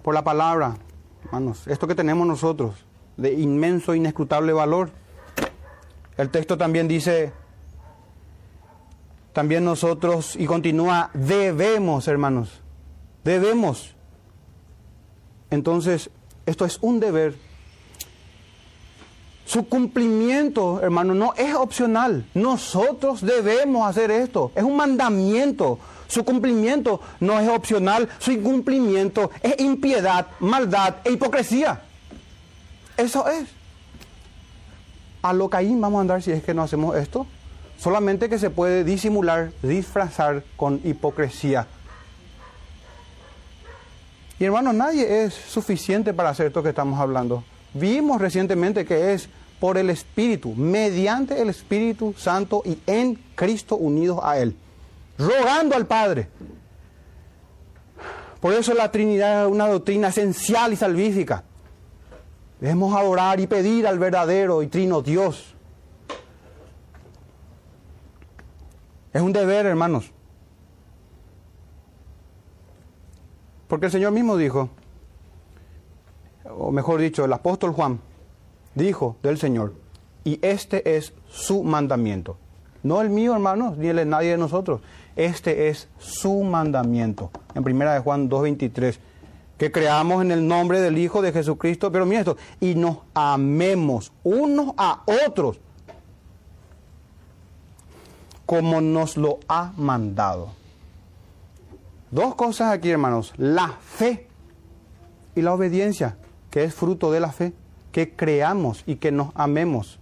[0.02, 0.78] por la palabra.
[1.26, 2.86] Hermanos, esto que tenemos nosotros,
[3.18, 4.92] de inmenso, inescrutable valor.
[6.18, 7.32] El texto también dice,
[9.34, 12.62] también nosotros, y continúa, debemos, hermanos,
[13.24, 13.96] debemos.
[15.50, 16.10] Entonces,
[16.46, 17.36] esto es un deber.
[19.46, 22.26] Su cumplimiento, hermano, no es opcional.
[22.34, 24.52] Nosotros debemos hacer esto.
[24.56, 25.80] Es un mandamiento.
[26.08, 28.10] Su cumplimiento no es opcional.
[28.20, 31.82] Su incumplimiento es impiedad, maldad e hipocresía.
[32.98, 33.50] Eso es.
[35.22, 37.26] A lo ahí vamos a andar si es que no hacemos esto.
[37.78, 41.68] Solamente que se puede disimular, disfrazar con hipocresía.
[44.40, 47.44] Y hermanos, nadie es suficiente para hacer esto que estamos hablando.
[47.74, 49.30] Vimos recientemente que es
[49.60, 54.56] por el Espíritu, mediante el Espíritu Santo y en Cristo unidos a Él,
[55.18, 56.28] rogando al Padre.
[58.42, 61.46] Por eso la Trinidad es una doctrina esencial y salvífica.
[62.64, 65.54] Debemos adorar y pedir al verdadero y trino Dios.
[69.12, 70.14] Es un deber, hermanos.
[73.68, 74.70] Porque el Señor mismo dijo,
[76.58, 78.00] o mejor dicho, el apóstol Juan
[78.76, 79.74] dijo del Señor,
[80.24, 82.38] y este es su mandamiento.
[82.82, 84.80] No el mío, hermanos, ni el de nadie de nosotros.
[85.18, 87.30] Este es su mandamiento.
[87.56, 89.00] En primera de Juan 2.23
[89.64, 94.12] que creamos en el nombre del Hijo de Jesucristo, pero mira esto, y nos amemos
[94.22, 95.62] unos a otros
[98.46, 100.50] como nos lo ha mandado.
[102.12, 104.28] Dos cosas aquí, hermanos, la fe
[105.34, 106.18] y la obediencia,
[106.52, 107.54] que es fruto de la fe,
[107.94, 109.98] que creamos y que nos amemos.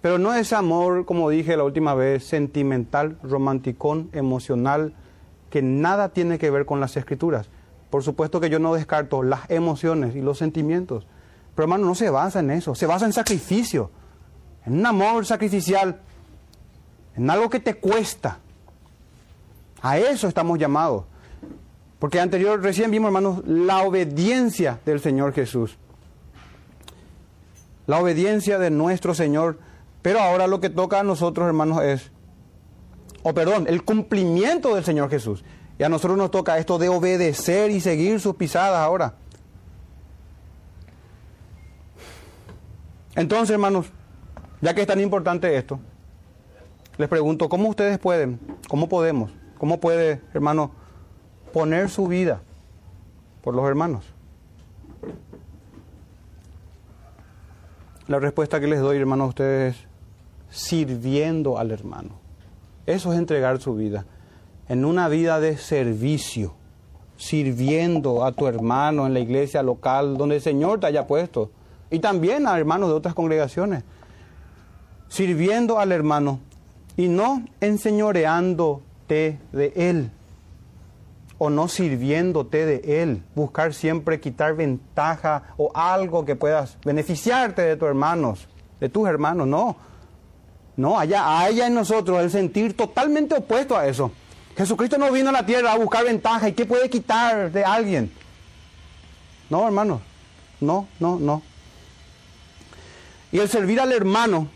[0.00, 4.94] Pero no es amor, como dije la última vez, sentimental, romanticón, emocional,
[5.50, 7.50] que nada tiene que ver con las escrituras.
[7.94, 11.06] Por supuesto que yo no descarto las emociones y los sentimientos.
[11.54, 13.88] Pero hermano, no se basa en eso, se basa en sacrificio,
[14.66, 16.00] en un amor sacrificial,
[17.14, 18.40] en algo que te cuesta.
[19.80, 21.04] A eso estamos llamados.
[22.00, 25.78] Porque anterior, recién vimos, hermanos, la obediencia del Señor Jesús.
[27.86, 29.60] La obediencia de nuestro Señor.
[30.02, 32.10] Pero ahora lo que toca a nosotros, hermanos, es,
[33.22, 35.44] o perdón, el cumplimiento del Señor Jesús.
[35.78, 39.14] Y a nosotros nos toca esto de obedecer y seguir sus pisadas ahora.
[43.16, 43.86] Entonces, hermanos,
[44.60, 45.80] ya que es tan importante esto,
[46.96, 50.70] les pregunto, ¿cómo ustedes pueden, cómo podemos, cómo puede, hermano,
[51.52, 52.40] poner su vida
[53.42, 54.04] por los hermanos?
[58.06, 59.86] La respuesta que les doy, hermano, a ustedes es
[60.56, 62.10] sirviendo al hermano.
[62.86, 64.04] Eso es entregar su vida
[64.68, 66.54] en una vida de servicio,
[67.16, 71.50] sirviendo a tu hermano en la iglesia local donde el Señor te haya puesto,
[71.90, 73.84] y también a hermanos de otras congregaciones,
[75.08, 76.40] sirviendo al hermano
[76.96, 80.10] y no enseñoreándote de él
[81.38, 87.76] o no sirviéndote de él, buscar siempre quitar ventaja o algo que puedas beneficiarte de
[87.76, 88.48] tus hermanos,
[88.80, 89.76] de tus hermanos, no.
[90.76, 94.10] No, allá, allá en nosotros el sentir totalmente opuesto a eso.
[94.56, 96.48] Jesucristo no vino a la tierra a buscar ventaja.
[96.48, 98.12] ¿Y qué puede quitar de alguien?
[99.50, 100.00] No, hermano.
[100.60, 101.42] No, no, no.
[103.32, 104.48] Y el servir al hermano,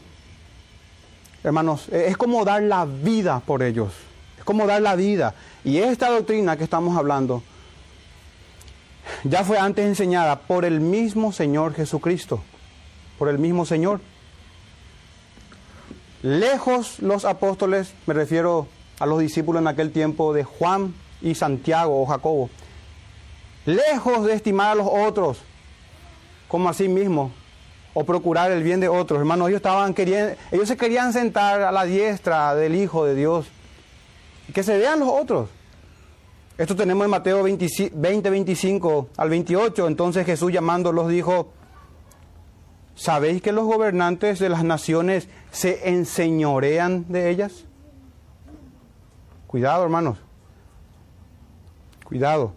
[1.43, 3.93] hermanos, es como dar la vida por ellos.
[4.39, 5.35] Es como dar la vida.
[5.65, 7.43] Y esta doctrina que estamos hablando
[9.25, 12.41] ya fue antes enseñada por el mismo Señor Jesucristo,
[13.19, 14.01] por el mismo Señor.
[16.23, 22.03] Lejos los apóstoles, me refiero a los discípulos en aquel tiempo de Juan y Santiago
[22.03, 22.51] o Jacobo,
[23.67, 25.39] lejos de estimar a los otros
[26.49, 27.31] como a sí mismos
[27.95, 29.19] o procurar el bien de otros.
[29.19, 33.47] Hermanos, ellos estaban queriendo, ellos se querían sentar a la diestra del Hijo de Dios.
[34.55, 35.51] Que se vean los otros.
[36.57, 39.87] Esto tenemos en Mateo 20, 25 al 28.
[39.87, 41.53] Entonces Jesús llamándolos dijo,
[42.95, 47.65] ¿sabéis que los gobernantes de las naciones se enseñorean de ellas?
[49.49, 50.19] Cuidado, hermanos.
[52.05, 52.53] Cuidado.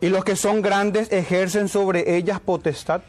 [0.00, 3.02] Y los que son grandes ejercen sobre ellas potestad.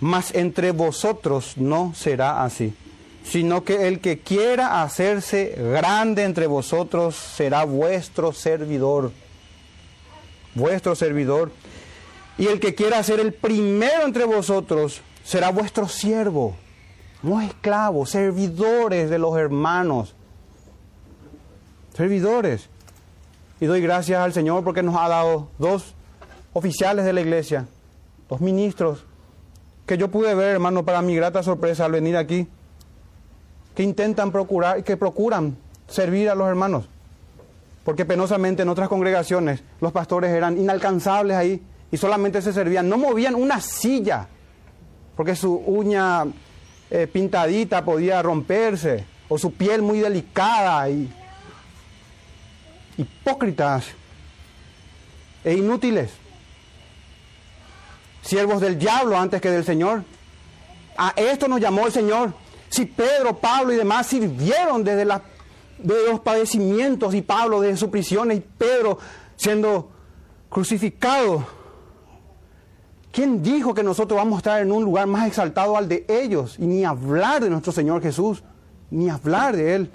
[0.00, 2.74] Mas entre vosotros no será así,
[3.24, 9.12] sino que el que quiera hacerse grande entre vosotros será vuestro servidor.
[10.56, 11.52] Vuestro servidor.
[12.38, 16.56] Y el que quiera ser el primero entre vosotros será vuestro siervo.
[17.26, 20.14] No esclavos, servidores de los hermanos.
[21.92, 22.68] Servidores.
[23.58, 25.96] Y doy gracias al Señor porque nos ha dado dos
[26.52, 27.66] oficiales de la iglesia,
[28.28, 29.04] dos ministros,
[29.86, 32.46] que yo pude ver, hermano, para mi grata sorpresa al venir aquí,
[33.74, 35.56] que intentan procurar, que procuran
[35.88, 36.88] servir a los hermanos.
[37.84, 41.60] Porque penosamente en otras congregaciones los pastores eran inalcanzables ahí
[41.90, 44.28] y solamente se servían, no movían una silla,
[45.16, 46.24] porque su uña
[46.90, 51.10] eh, pintadita podía romperse, o su piel muy delicada y
[52.96, 53.86] hipócritas
[55.44, 56.10] e inútiles
[58.26, 60.02] siervos del diablo antes que del Señor.
[60.96, 62.34] A esto nos llamó el Señor.
[62.68, 68.32] Si Pedro, Pablo y demás sirvieron desde de los padecimientos y Pablo desde su prisión
[68.32, 68.98] y Pedro
[69.36, 69.90] siendo
[70.48, 71.46] crucificado,
[73.16, 76.56] ¿quién dijo que nosotros vamos a estar en un lugar más exaltado al de ellos?
[76.58, 78.44] Y ni hablar de nuestro Señor Jesús,
[78.90, 79.90] ni hablar de Él.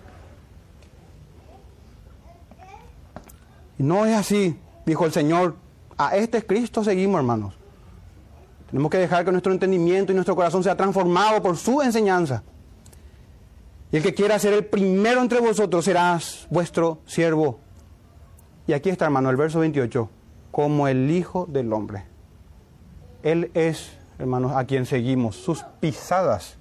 [3.78, 4.58] Y no es así,
[4.88, 5.56] dijo el Señor.
[6.00, 7.54] A este Cristo seguimos, hermanos.
[8.72, 12.42] Tenemos que dejar que nuestro entendimiento y nuestro corazón sea transformado por su enseñanza.
[13.92, 17.60] Y el que quiera ser el primero entre vosotros será vuestro siervo.
[18.66, 20.10] Y aquí está, hermano, el verso 28,
[20.50, 22.11] como el Hijo del Hombre.
[23.24, 26.58] Él es, hermanos, a quien seguimos, sus pisadas,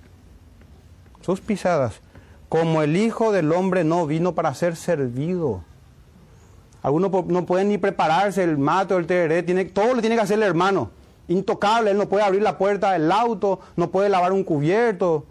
[1.20, 2.00] sus pisadas.
[2.48, 5.62] Como el Hijo del Hombre no vino para ser servido.
[6.82, 10.38] Algunos no pueden ni prepararse el mato, el tereré, tiene, todo le tiene que hacer
[10.38, 10.90] el hermano
[11.30, 15.24] intocable, él no puede abrir la puerta del auto, no puede lavar un cubierto.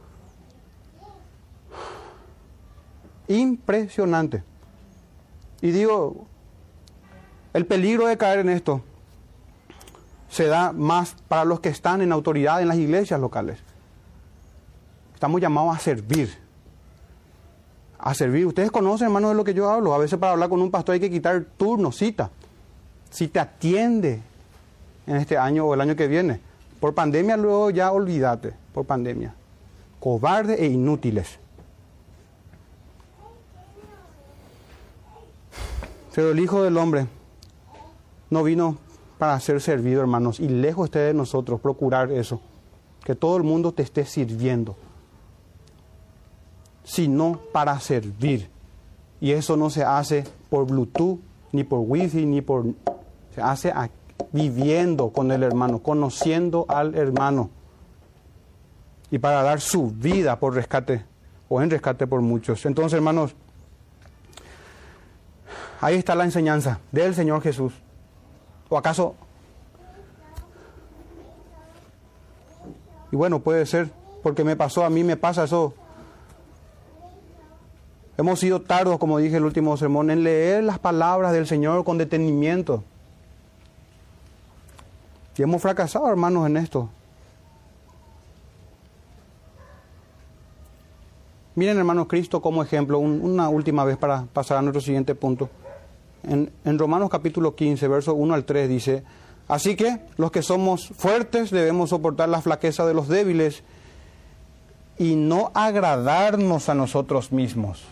[3.27, 4.43] Impresionante.
[5.61, 6.25] Y digo,
[7.53, 8.81] el peligro de caer en esto
[10.29, 13.59] se da más para los que están en autoridad en las iglesias locales.
[15.13, 16.37] Estamos llamados a servir.
[17.97, 18.45] A servir.
[18.45, 19.93] Ustedes conocen, hermanos, de lo que yo hablo.
[19.93, 22.29] A veces para hablar con un pastor hay que quitar turno, cita.
[23.09, 24.21] Si te atiende
[25.07, 26.39] en este año o el año que viene.
[26.79, 29.33] Por pandemia luego ya olvídate, por pandemia.
[29.99, 31.39] Cobardes e inútiles.
[36.15, 37.07] Pero el Hijo del Hombre
[38.29, 38.77] no vino
[39.19, 42.39] para ser servido, hermanos, y lejos esté de nosotros procurar eso,
[43.03, 44.77] que todo el mundo te esté sirviendo,
[46.85, 48.49] sino para servir.
[49.19, 51.19] Y eso no se hace por Bluetooth,
[51.51, 52.65] ni por Wi-Fi, ni por...
[53.35, 53.73] Se hace
[54.31, 57.49] viviendo con el hermano, conociendo al hermano.
[59.11, 61.03] Y para dar su vida por rescate
[61.49, 62.65] o en rescate por muchos.
[62.65, 63.35] Entonces, hermanos,
[65.81, 67.73] ahí está la enseñanza del Señor Jesús.
[68.69, 69.15] ¿O acaso?
[73.11, 73.89] Y bueno, puede ser,
[74.21, 75.73] porque me pasó, a mí me pasa eso.
[78.17, 81.97] Hemos sido tardos, como dije el último sermón, en leer las palabras del Señor con
[81.97, 82.83] detenimiento.
[85.37, 86.89] Y hemos fracasado, hermanos, en esto.
[91.55, 95.49] Miren, hermanos, Cristo como ejemplo, una última vez para pasar a nuestro siguiente punto.
[96.23, 99.03] En, Romanos capítulo 15, verso 1 al 3 dice,
[99.47, 103.63] así que los que somos fuertes debemos soportar la flaqueza de los débiles
[104.97, 107.85] y no agradarnos a nosotros mismos.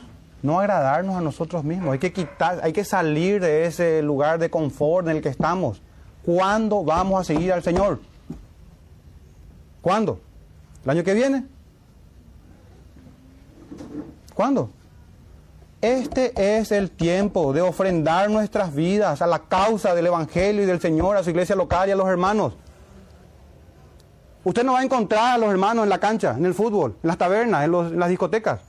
[0.43, 1.93] No agradarnos a nosotros mismos.
[1.93, 5.81] Hay que quitar, hay que salir de ese lugar de confort en el que estamos.
[6.23, 8.01] ¿Cuándo vamos a seguir al Señor?
[9.81, 10.19] ¿Cuándo?
[10.83, 11.45] ¿El año que viene?
[14.33, 14.69] ¿Cuándo?
[15.81, 20.81] Este es el tiempo de ofrendar nuestras vidas a la causa del Evangelio y del
[20.81, 22.53] Señor, a su iglesia local y a los hermanos.
[24.43, 27.07] Usted no va a encontrar a los hermanos en la cancha, en el fútbol, en
[27.07, 28.61] las tabernas, en, las discotecas.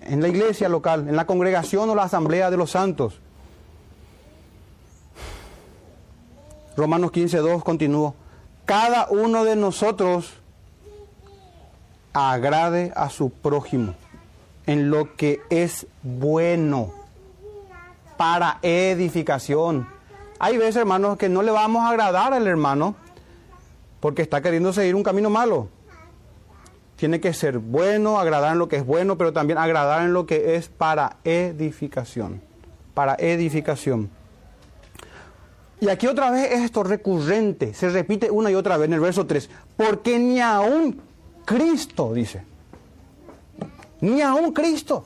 [0.00, 3.20] En la iglesia local, en la congregación o la asamblea de los santos.
[6.76, 8.14] Romanos 15, 2 continúa.
[8.64, 10.32] Cada uno de nosotros
[12.14, 13.94] agrade a su prójimo
[14.66, 16.92] en lo que es bueno
[18.16, 19.88] para edificación.
[20.38, 22.94] Hay veces, hermanos, que no le vamos a agradar al hermano
[24.00, 25.68] porque está queriendo seguir un camino malo.
[26.96, 30.26] Tiene que ser bueno, agradar en lo que es bueno, pero también agradar en lo
[30.26, 32.42] que es para edificación.
[32.94, 34.10] Para edificación.
[35.80, 39.00] Y aquí otra vez es esto recurrente, se repite una y otra vez en el
[39.00, 39.50] verso 3.
[39.76, 41.02] Porque ni aún
[41.44, 42.55] Cristo, dice.
[44.00, 45.04] Ni aún Cristo.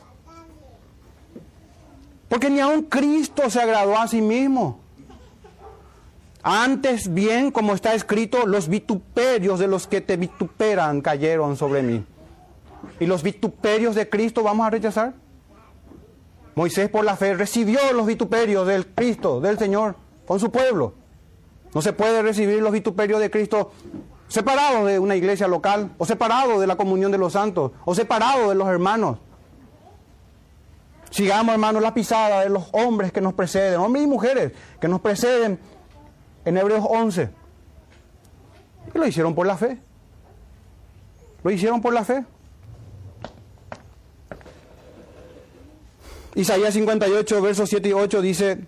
[2.29, 4.81] Porque ni aún Cristo se agradó a sí mismo.
[6.43, 12.05] Antes bien, como está escrito, los vituperios de los que te vituperan cayeron sobre mí.
[12.99, 15.15] ¿Y los vituperios de Cristo vamos a rechazar?
[16.55, 20.95] Moisés por la fe recibió los vituperios del Cristo, del Señor, con su pueblo.
[21.75, 23.73] No se puede recibir los vituperios de Cristo
[24.31, 28.49] separado de una iglesia local, o separado de la comunión de los santos, o separado
[28.49, 29.19] de los hermanos.
[31.11, 35.01] Sigamos, hermanos, la pisada de los hombres que nos preceden, hombres y mujeres que nos
[35.01, 35.59] preceden
[36.45, 37.29] en Hebreos 11.
[38.95, 39.79] Y lo hicieron por la fe.
[41.43, 42.25] Lo hicieron por la fe.
[46.37, 48.61] Isaías 58, versos 7 y 8 dice,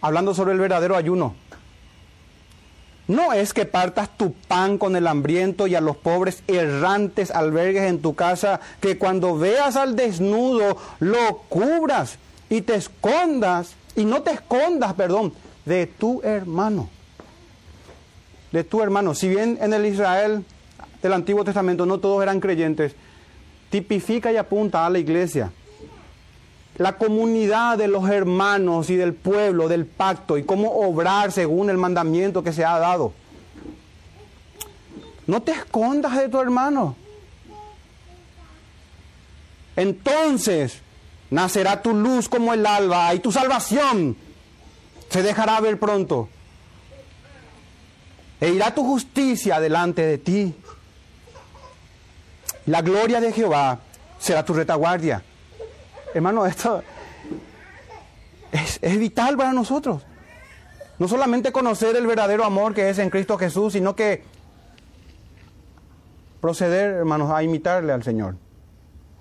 [0.00, 1.34] hablando sobre el verdadero ayuno,
[3.06, 7.84] no es que partas tu pan con el hambriento y a los pobres errantes albergues
[7.84, 14.22] en tu casa, que cuando veas al desnudo lo cubras y te escondas, y no
[14.22, 15.32] te escondas, perdón,
[15.64, 16.88] de tu hermano.
[18.52, 19.14] De tu hermano.
[19.14, 20.44] Si bien en el Israel
[21.02, 22.94] del Antiguo Testamento no todos eran creyentes,
[23.70, 25.50] tipifica y apunta a la iglesia.
[26.76, 31.78] La comunidad de los hermanos y del pueblo, del pacto, y cómo obrar según el
[31.78, 33.12] mandamiento que se ha dado.
[35.26, 36.96] No te escondas de tu hermano.
[39.76, 40.80] Entonces
[41.30, 44.16] nacerá tu luz como el alba y tu salvación
[45.08, 46.28] se dejará ver pronto.
[48.40, 50.54] E irá tu justicia delante de ti.
[52.66, 53.78] La gloria de Jehová
[54.18, 55.22] será tu retaguardia.
[56.14, 56.82] Hermano, esto
[58.52, 60.02] es, vital para nosotros.
[60.98, 64.22] No solamente conocer el verdadero amor que es en Cristo Jesús, sino que
[66.40, 68.36] proceder, hermanos, a imitarle al Señor,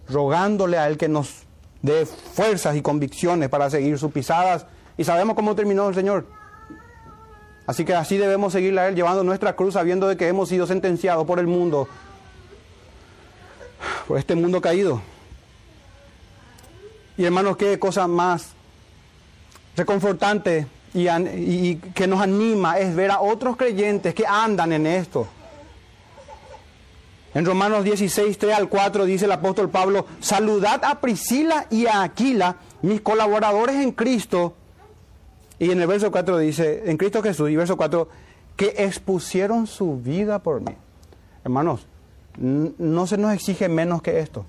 [0.07, 1.43] rogándole a Él que nos
[1.81, 6.27] dé fuerzas y convicciones para seguir sus pisadas y sabemos cómo terminó el Señor.
[7.65, 10.67] Así que así debemos seguirle a Él, llevando nuestra cruz, sabiendo de que hemos sido
[10.67, 11.87] sentenciados por el mundo,
[14.07, 15.01] por este mundo caído.
[17.17, 18.53] Y hermanos, qué cosa más
[19.75, 25.27] reconfortante y, que nos anima es ver a otros creyentes que andan en esto.
[27.33, 32.03] En Romanos 16, 3 al 4 dice el apóstol Pablo, saludad a Priscila y a
[32.03, 34.53] Aquila, mis colaboradores en Cristo,
[35.57, 38.07] y en el verso 4 dice, en Cristo Jesús, y verso 4,
[38.55, 40.75] que expusieron su vida por mí.
[41.43, 41.87] Hermanos,
[42.37, 44.45] no se nos exige menos que esto.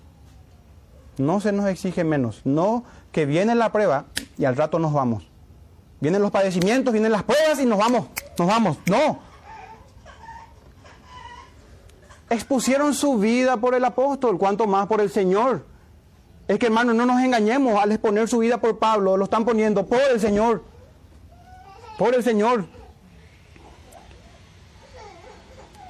[1.19, 2.43] No se nos exige menos.
[2.45, 4.07] No que viene la prueba
[4.37, 5.29] y al rato nos vamos.
[6.01, 8.07] Vienen los padecimientos, vienen las pruebas y nos vamos.
[8.39, 8.79] Nos vamos.
[8.87, 9.21] No.
[12.31, 15.67] Expusieron su vida por el apóstol, cuanto más por el Señor.
[16.49, 19.87] Es que hermanos, no nos engañemos al exponer su vida por Pablo, lo están poniendo
[19.87, 20.75] por el Señor
[21.99, 22.67] por el Señor.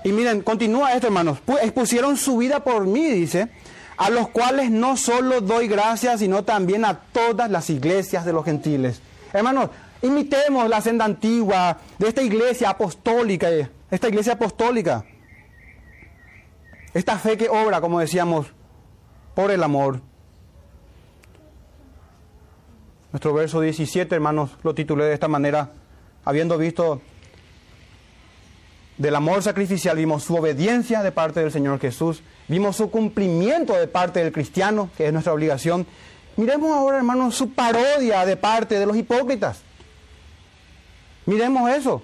[0.05, 1.39] Y miren, continúa esto, hermanos.
[1.63, 3.49] Expusieron su vida por mí, dice,
[3.97, 8.45] a los cuales no solo doy gracias, sino también a todas las iglesias de los
[8.45, 9.01] gentiles.
[9.33, 9.71] Hermanos,
[10.03, 13.49] imitemos la senda antigua de esta iglesia apostólica,
[13.91, 15.05] esta iglesia apostólica.
[16.93, 18.47] Esta fe que obra, como decíamos,
[19.35, 20.01] por el amor.
[23.11, 25.73] Nuestro verso 17, hermanos, lo titulé de esta manera
[26.25, 27.01] habiendo visto
[28.97, 33.87] del amor sacrificial, vimos su obediencia de parte del Señor Jesús, vimos su cumplimiento de
[33.87, 35.87] parte del cristiano, que es nuestra obligación.
[36.37, 39.61] Miremos ahora, hermanos, su parodia de parte de los hipócritas.
[41.27, 42.03] Miremos eso.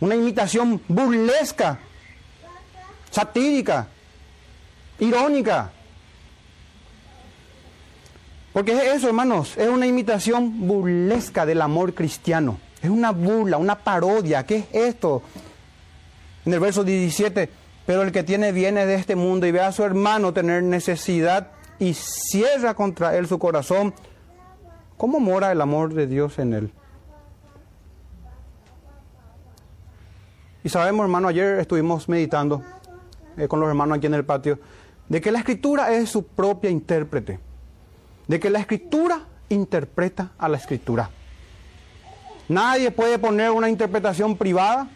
[0.00, 1.78] Una imitación burlesca,
[3.10, 3.88] satírica,
[4.98, 5.70] irónica.
[8.52, 12.58] Porque es eso, hermanos, es una imitación burlesca del amor cristiano.
[12.82, 14.44] Es una burla, una parodia.
[14.44, 15.22] ¿Qué es esto?
[16.44, 17.48] En el verso 17,
[17.92, 21.48] pero el que tiene bienes de este mundo y ve a su hermano tener necesidad
[21.78, 23.92] y cierra contra él su corazón,
[24.96, 26.72] ¿cómo mora el amor de Dios en él?
[30.64, 32.62] Y sabemos, hermano, ayer estuvimos meditando
[33.36, 34.58] eh, con los hermanos aquí en el patio,
[35.10, 37.40] de que la escritura es su propia intérprete,
[38.26, 39.20] de que la escritura
[39.50, 41.10] interpreta a la escritura.
[42.48, 44.88] Nadie puede poner una interpretación privada.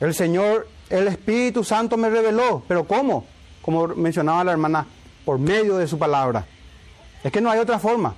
[0.00, 3.26] El Señor, el Espíritu Santo me reveló, pero ¿cómo?
[3.62, 4.86] Como mencionaba la hermana,
[5.24, 6.46] por medio de su palabra.
[7.22, 8.14] Es que no hay otra forma.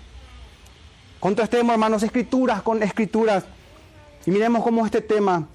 [1.19, 3.45] Contrastemos, hermanos, escrituras con escrituras
[4.25, 5.47] y miremos cómo este tema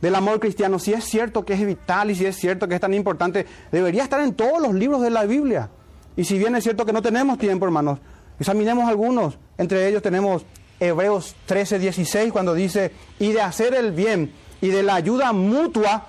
[0.00, 2.80] del amor cristiano, si es cierto que es vital y si es cierto que es
[2.80, 5.68] tan importante, debería estar en todos los libros de la Biblia.
[6.16, 7.98] Y si bien es cierto que no tenemos tiempo, hermanos,
[8.38, 9.38] examinemos algunos.
[9.58, 10.44] Entre ellos tenemos
[10.78, 16.06] Hebreos 13, 16, cuando dice, y de hacer el bien y de la ayuda mutua,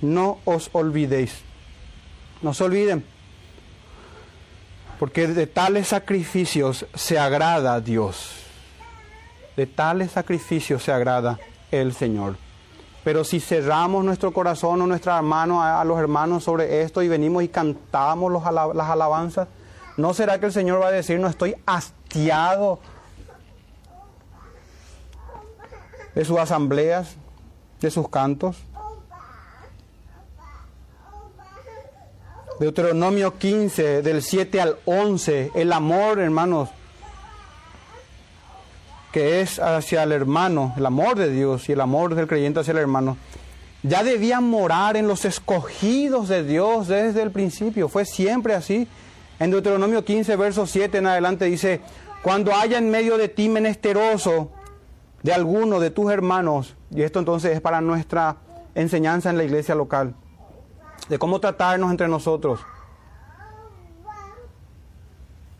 [0.00, 1.40] no os olvidéis.
[2.42, 3.04] No se olviden.
[4.98, 8.32] Porque de tales sacrificios se agrada Dios.
[9.56, 11.38] De tales sacrificios se agrada
[11.70, 12.36] el Señor.
[13.02, 17.42] Pero si cerramos nuestro corazón o nuestra mano a, los hermanos sobre esto y venimos
[17.42, 19.48] y cantamos las alabanzas,
[19.96, 22.80] ¿no será que el Señor va a decir, no estoy hastiado
[26.14, 27.16] de sus asambleas,
[27.80, 28.56] de sus cantos?
[32.60, 36.70] Deuteronomio 15, del 7 al 11, el amor, hermanos,
[39.12, 42.72] que es hacia el hermano, el amor de Dios y el amor del creyente hacia
[42.72, 43.16] el hermano,
[43.82, 47.88] ya debía morar en los escogidos de Dios desde el principio.
[47.88, 48.88] Fue siempre así.
[49.38, 51.80] En Deuteronomio 15, verso 7 en adelante dice,
[52.22, 54.50] cuando haya en medio de ti menesteroso
[55.22, 58.36] de alguno de tus hermanos, y esto entonces es para nuestra
[58.74, 60.14] enseñanza en la iglesia local,
[61.08, 62.60] de cómo tratarnos entre nosotros.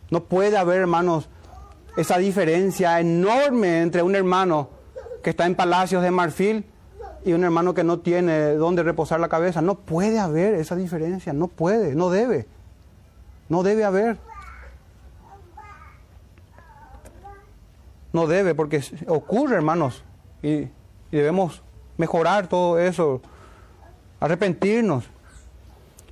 [0.09, 1.27] No puede haber, hermanos,
[1.97, 4.69] esa diferencia enorme entre un hermano
[5.21, 6.65] que está en palacios de marfil
[7.25, 9.61] y un hermano que no tiene dónde reposar la cabeza.
[9.61, 12.47] No puede haber esa diferencia, no puede, no debe.
[13.49, 14.17] No debe haber.
[18.13, 20.03] No debe, porque ocurre, hermanos,
[20.41, 20.69] y,
[21.17, 21.61] debemos
[21.97, 23.21] mejorar todo eso,
[24.19, 25.05] arrepentirnos.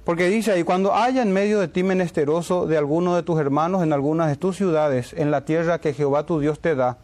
[0.03, 3.83] Porque dice ahí, cuando haya en medio de ti menesteroso de alguno de tus hermanos
[3.83, 6.97] en algunas de tus ciudades, en la tierra que Jehová tu Dios te da,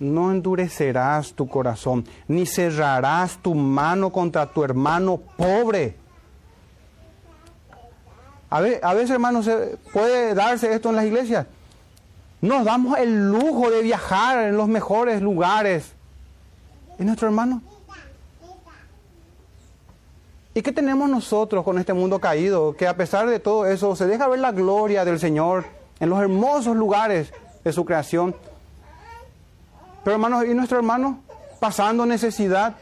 [0.00, 5.96] no endurecerás tu corazón, ni cerrarás tu mano contra tu hermano pobre.
[8.50, 9.48] A, a veces, hermanos,
[9.92, 11.46] puede darse esto en las iglesias.
[12.40, 15.94] Nos damos el lujo de viajar en los mejores lugares.
[16.98, 17.62] ¿Y nuestro hermano?
[20.54, 22.76] ¿Y qué tenemos nosotros con este mundo caído?
[22.76, 25.64] Que a pesar de todo eso se deja ver la gloria del Señor
[25.98, 27.32] en los hermosos lugares
[27.64, 28.36] de su creación.
[30.04, 31.20] Pero hermanos, ¿y nuestro hermano
[31.58, 32.76] pasando necesidad?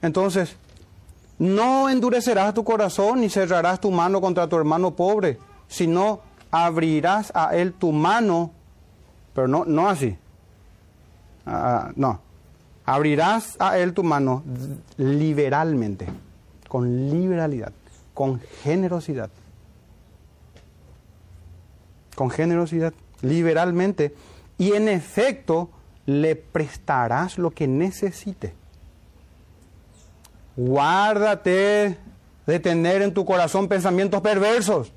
[0.00, 0.54] Entonces,
[1.38, 7.56] no endurecerás tu corazón ni cerrarás tu mano contra tu hermano pobre, sino abrirás a
[7.56, 8.52] él tu mano,
[9.38, 10.18] pero no, no así.
[11.46, 12.20] Ah, no,
[12.84, 14.42] Abrirás a él tu mano
[14.96, 16.06] liberalmente,
[16.66, 17.70] con liberalidad,
[18.14, 19.30] con generosidad.
[22.16, 24.12] Con generosidad, liberalmente.
[24.58, 25.70] Y en efecto,
[26.04, 28.54] le prestarás lo que necesite.
[30.56, 31.96] Guárdate
[32.44, 34.92] de tener en tu corazón pensamientos perversos,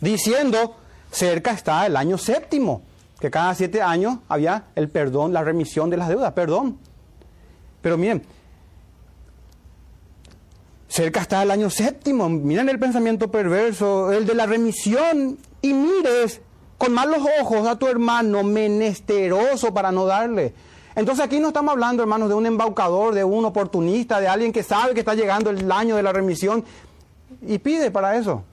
[0.00, 0.76] diciendo,
[1.10, 2.82] cerca está el año séptimo
[3.20, 6.78] que cada siete años había el perdón, la remisión de las deudas, perdón.
[7.82, 8.22] Pero miren,
[10.88, 16.40] cerca está el año séptimo, miren el pensamiento perverso, el de la remisión, y mires
[16.78, 20.54] con malos ojos a tu hermano menesteroso para no darle.
[20.94, 24.62] Entonces aquí no estamos hablando, hermanos, de un embaucador, de un oportunista, de alguien que
[24.62, 26.64] sabe que está llegando el año de la remisión
[27.46, 28.44] y pide para eso.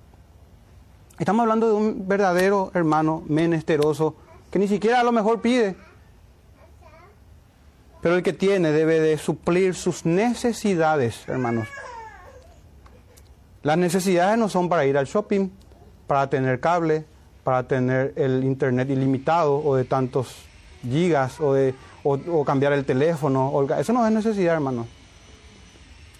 [1.19, 4.15] Estamos hablando de un verdadero hermano menesteroso
[4.51, 5.75] que ni siquiera a lo mejor pide.
[8.01, 11.67] Pero el que tiene debe de suplir sus necesidades, hermanos.
[13.63, 15.49] Las necesidades no son para ir al shopping,
[16.05, 17.05] para tener cable,
[17.43, 20.35] para tener el internet ilimitado o de tantos
[20.83, 23.65] gigas o, de, o, cambiar el teléfono.
[23.77, 24.85] eso no es necesidad, hermanos.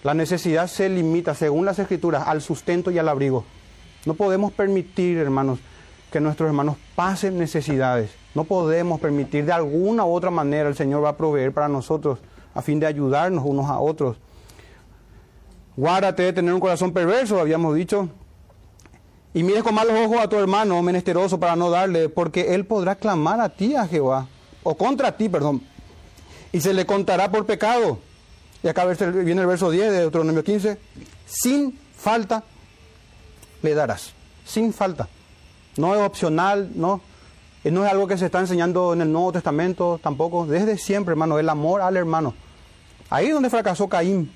[0.02, 3.44] La necesidad se limita, según las escrituras, al sustento y al abrigo.
[4.04, 5.58] No podemos permitir, hermanos,
[6.10, 8.10] que nuestros hermanos pasen necesidades.
[8.34, 12.18] No podemos permitir de alguna u otra manera el Señor va a proveer para nosotros
[12.54, 14.16] a fin de ayudarnos unos a otros.
[15.76, 18.08] Guárdate de tener un corazón perverso, habíamos dicho.
[19.34, 22.96] Y mires con malos ojos a tu hermano menesteroso para no darle, porque él podrá
[22.96, 24.26] clamar a ti, a Jehová,
[24.62, 25.62] o contra ti, perdón,
[26.50, 27.98] y se le contará por pecado.
[28.62, 30.78] Y acá viene el verso 10 de Deuteronomio 15.
[31.26, 32.42] Sin falta
[33.62, 34.12] le darás.
[34.44, 35.08] Sin falta.
[35.76, 37.00] No es opcional, no.
[37.64, 40.46] No es algo que se está enseñando en el Nuevo Testamento tampoco.
[40.46, 42.34] Desde siempre, hermano, el amor al hermano.
[43.10, 44.32] Ahí es donde fracasó Caín.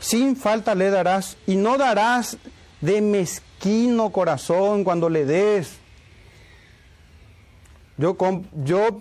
[0.00, 2.36] Sin falta le darás y no darás
[2.80, 5.78] de mezquino corazón cuando le des.
[7.96, 8.16] Yo,
[8.64, 9.00] yo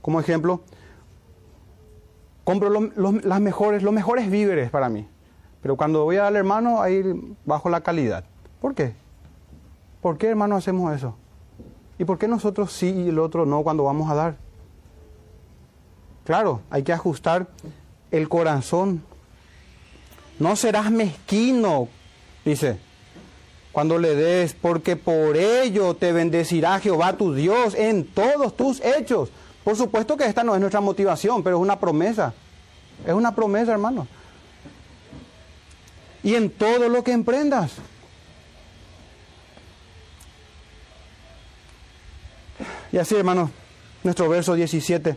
[0.00, 0.62] como ejemplo,
[2.44, 5.06] compro las mejores, los mejores víveres para mí.
[5.62, 7.02] Pero cuando voy al hermano, ahí
[7.44, 8.24] bajo la calidad.
[8.60, 8.94] ¿Por qué?
[10.00, 11.14] ¿Por qué, hermano, hacemos eso?
[11.98, 14.36] ¿Y por qué nosotros sí y el otro no cuando vamos a dar?
[16.24, 17.48] Claro, hay que ajustar
[18.10, 19.02] el corazón.
[20.38, 21.88] No serás mezquino,
[22.44, 22.78] dice,
[23.72, 29.30] cuando le des, porque por ello te bendecirá Jehová tu Dios en todos tus hechos.
[29.62, 32.32] Por supuesto que esta no es nuestra motivación, pero es una promesa.
[33.06, 34.06] Es una promesa, hermano.
[36.22, 37.72] Y en todo lo que emprendas.
[42.92, 43.50] Y así, hermano,
[44.02, 45.16] nuestro verso 17.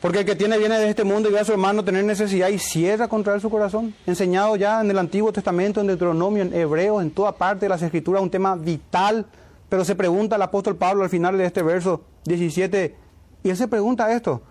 [0.00, 2.48] Porque el que tiene viene de este mundo y ve a su hermano tener necesidad
[2.48, 3.94] y cierra contra él su corazón.
[4.06, 7.82] Enseñado ya en el Antiguo Testamento, en Deuteronomio, en Hebreos, en toda parte de las
[7.82, 9.26] Escrituras, un tema vital.
[9.68, 12.94] Pero se pregunta el apóstol Pablo al final de este verso 17,
[13.42, 14.42] y él se pregunta esto,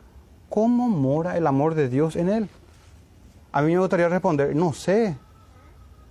[0.50, 2.50] ¿cómo mora el amor de Dios en él?
[3.58, 5.18] A mí me gustaría responder, no sé,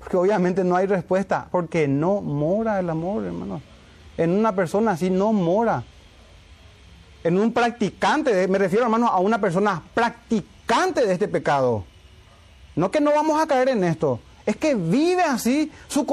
[0.01, 3.63] porque obviamente no hay respuesta, porque no mora el amor, hermano.
[4.17, 5.85] En una persona así no mora.
[7.23, 11.85] En un practicante, me refiero hermano a una persona practicante de este pecado.
[12.75, 16.05] No que no vamos a caer en esto, es que vive así, su,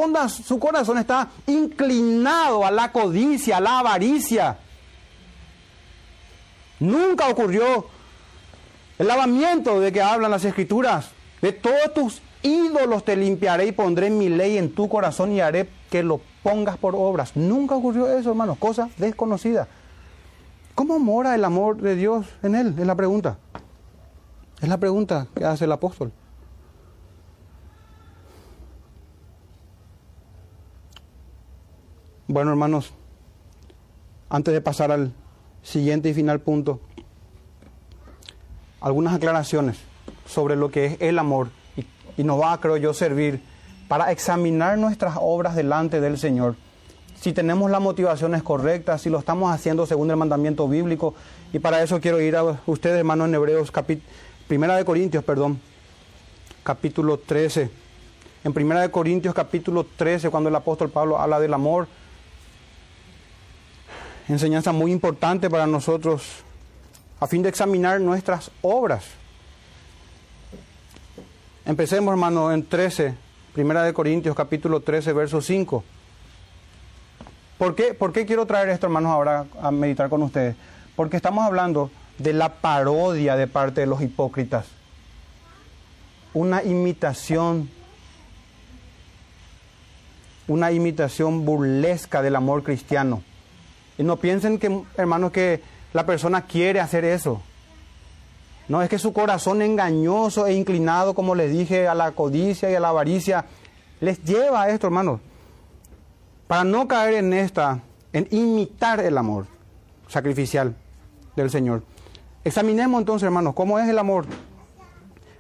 [0.46, 4.60] su corazón está inclinado a la codicia, a la avaricia.
[6.80, 7.88] Nunca ocurrió
[9.00, 11.10] el lavamiento de que hablan las escrituras.
[11.44, 15.68] De todos tus ídolos te limpiaré y pondré mi ley en tu corazón y haré
[15.90, 17.36] que lo pongas por obras.
[17.36, 19.68] Nunca ocurrió eso, hermanos, cosa desconocida.
[20.74, 22.74] ¿Cómo mora el amor de Dios en él?
[22.80, 23.40] Es la pregunta.
[24.62, 26.14] Es la pregunta que hace el apóstol.
[32.26, 32.94] Bueno, hermanos,
[34.30, 35.12] antes de pasar al
[35.62, 36.80] siguiente y final punto,
[38.80, 39.92] algunas aclaraciones
[40.26, 41.50] sobre lo que es el amor
[42.18, 43.42] y, nos va, creo yo, servir
[43.88, 46.56] para examinar nuestras obras delante del Señor.
[47.20, 51.16] Si tenemos las motivaciones correctas, si lo estamos haciendo según el mandamiento bíblico.
[51.54, 53.72] Y para eso quiero ir a ustedes, hermanos, en Hebreos,
[54.48, 55.60] Primera de Corintios, perdón,
[56.64, 57.70] capítulo 13.
[58.44, 61.88] En Primera de Corintios, capítulo 13, cuando el apóstol Pablo habla del amor,
[64.28, 66.44] enseñanza muy importante para nosotros
[67.20, 69.06] a fin de examinar nuestras obras.
[71.66, 73.16] Empecemos, hermano, en 13,
[73.54, 75.84] Primera de Corintios, capítulo 13, verso 5.
[77.58, 80.58] ¿Por qué, ¿Por qué quiero traer esto, hermanos, ahora a meditar con ustedes?
[80.98, 84.66] Porque estamos hablando de la parodia de parte de los hipócritas.
[86.34, 87.70] Una imitación,
[90.50, 93.24] una imitación burlesca del amor cristiano.
[93.98, 95.62] Y no piensen que, hermanos, que
[95.94, 97.42] la persona quiere hacer eso.
[98.68, 102.76] No, es que su corazón engañoso e inclinado, como les dije, a la codicia y
[102.76, 103.46] a la avaricia,
[104.00, 105.20] les lleva a esto, hermanos.
[106.48, 107.82] Para no caer en esta,
[108.14, 109.48] en imitar el amor
[110.08, 110.76] sacrificial
[111.36, 111.84] del Señor.
[112.44, 114.26] Examinemos entonces, hermanos, cómo es el amor.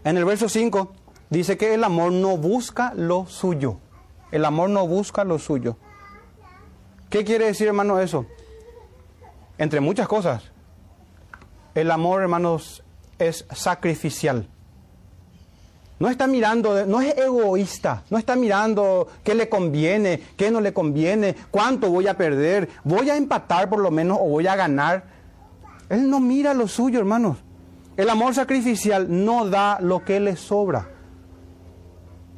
[0.03, 0.91] En el verso 5
[1.29, 3.77] dice que el amor no busca lo suyo.
[4.31, 5.77] El amor no busca lo suyo.
[7.09, 8.25] ¿Qué quiere decir, hermano, eso?
[9.57, 10.51] entre muchas cosas,
[11.75, 12.83] el amor, hermanos,
[13.19, 14.47] es sacrificial.
[15.99, 20.73] No está mirando, no es egoísta, no está mirando qué le conviene, qué no le
[20.73, 25.05] conviene, cuánto voy a perder, voy a empatar por lo menos o voy a ganar.
[25.89, 27.37] Él no mira lo suyo, hermanos.
[27.95, 30.89] El amor sacrificial no da lo que le sobra.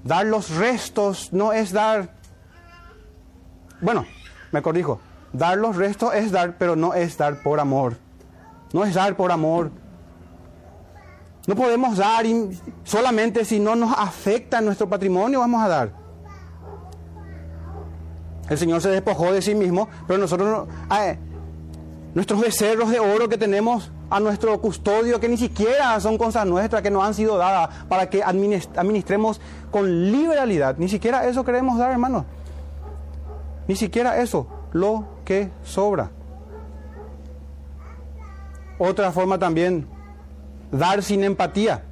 [0.04, 2.14] Dar los restos no es dar,
[3.82, 4.06] bueno,
[4.52, 5.00] me corrijo,
[5.38, 7.98] Dar los restos es dar, pero no es dar por amor.
[8.72, 9.70] No es dar por amor.
[11.48, 12.26] No podemos dar
[12.84, 16.06] solamente si no nos afecta nuestro patrimonio, vamos a dar.
[18.50, 20.68] El Señor se despojó de sí mismo, pero nosotros,
[21.00, 21.18] eh,
[22.14, 26.82] nuestros becerros de oro que tenemos a nuestro custodio, que ni siquiera son cosas nuestras,
[26.82, 29.42] que nos han sido dadas para que administremos
[29.72, 32.26] con liberalidad, ni siquiera eso queremos dar, hermanos.
[33.68, 36.12] Ni siquiera eso, lo que sobra.
[38.78, 39.88] Otra forma también,
[40.78, 41.84] dar sin empatía.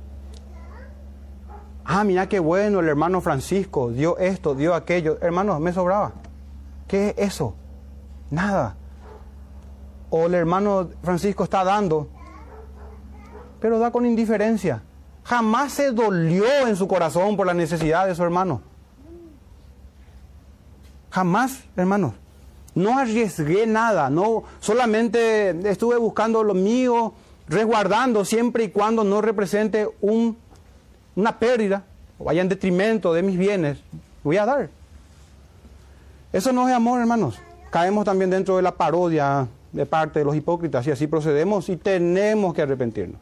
[1.86, 5.18] Ah, mira qué bueno, el hermano Francisco dio esto, dio aquello.
[5.22, 6.14] Hermanos, me sobraba.
[6.88, 7.56] ¿Qué es eso?
[8.30, 8.76] Nada.
[10.10, 12.08] O el hermano Francisco está dando,
[13.60, 14.82] pero da con indiferencia.
[15.24, 18.62] Jamás se dolió en su corazón por la necesidad de su hermano.
[21.10, 22.14] Jamás, hermanos.
[22.76, 27.14] No arriesgué nada, no solamente estuve buscando lo mío,
[27.54, 30.38] resguardando siempre y cuando no represente un,
[31.16, 31.84] una pérdida
[32.18, 33.80] o vaya en detrimento de mis bienes.
[34.24, 34.70] Voy a dar.
[36.32, 37.40] Eso no es amor, hermanos.
[37.70, 41.78] Caemos también dentro de la parodia de parte de los hipócritas y así procedemos y
[41.78, 43.20] tenemos que arrepentirnos.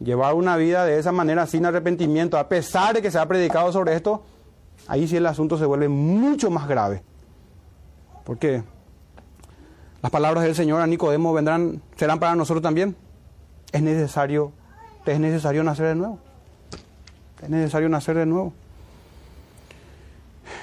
[0.00, 3.72] Llevar una vida de esa manera sin arrepentimiento, a pesar de que se ha predicado
[3.72, 4.22] sobre esto,
[4.88, 7.02] ahí sí el asunto se vuelve mucho más grave.
[8.24, 8.64] Porque
[10.02, 12.96] las palabras del Señor a Nicodemo vendrán, serán para nosotros también.
[13.70, 14.52] Es necesario,
[15.06, 16.18] es necesario nacer de nuevo.
[17.40, 18.52] Es necesario nacer de nuevo.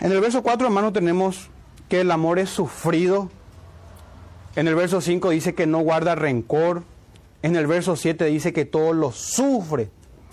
[0.02, 1.50] En el verso 4, hermano, tenemos
[1.88, 3.30] que el amor es sufrido.
[4.58, 6.84] En el verso 5 dice que no guarda rencor.
[7.42, 9.90] En el verso 7 dice que todo lo sufre,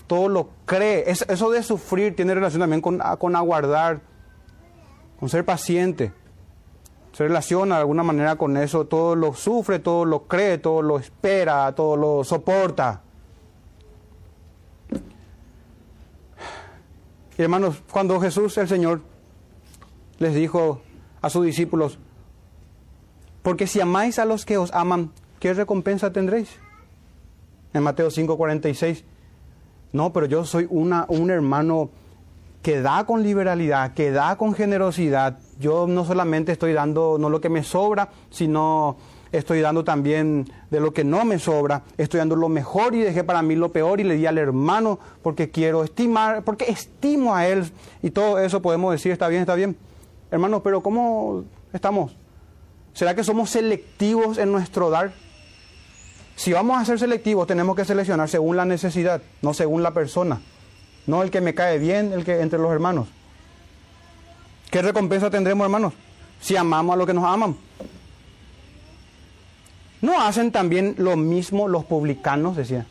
[0.08, 1.04] todo lo cree.
[1.06, 4.00] eso de sufrir tiene relación también con, con aguardar,
[5.20, 6.12] con ser paciente.
[7.16, 8.84] Se relaciona de alguna manera con eso.
[8.84, 13.00] Todo lo sufre, todo lo cree, todo lo espera, todo lo soporta.
[17.38, 19.00] Y hermanos, cuando Jesús, el Señor,
[20.18, 20.82] les dijo
[21.22, 21.98] a sus discípulos,
[23.42, 25.10] porque si amáis a los que os aman,
[25.40, 26.50] ¿qué recompensa tendréis?
[27.72, 29.04] En Mateo 5:46,
[29.94, 31.88] no, pero yo soy una, un hermano
[32.60, 35.38] que da con liberalidad, que da con generosidad.
[35.58, 38.96] Yo no solamente estoy dando no lo que me sobra, sino
[39.32, 43.24] estoy dando también de lo que no me sobra, estoy dando lo mejor y dejé
[43.24, 47.46] para mí lo peor y le di al hermano porque quiero estimar, porque estimo a
[47.46, 47.70] él
[48.02, 49.76] y todo eso podemos decir, está bien, está bien.
[50.30, 52.16] Hermanos, pero ¿cómo estamos?
[52.92, 55.12] ¿Será que somos selectivos en nuestro dar?
[56.34, 60.40] Si vamos a ser selectivos, tenemos que seleccionar según la necesidad, no según la persona.
[61.06, 63.08] No el que me cae bien, el que entre los hermanos.
[64.70, 65.92] ¿Qué recompensa tendremos, hermanos?
[66.40, 67.56] Si amamos a los que nos aman.
[70.00, 72.56] ¿No hacen también lo mismo los publicanos?
[72.56, 72.86] Decía.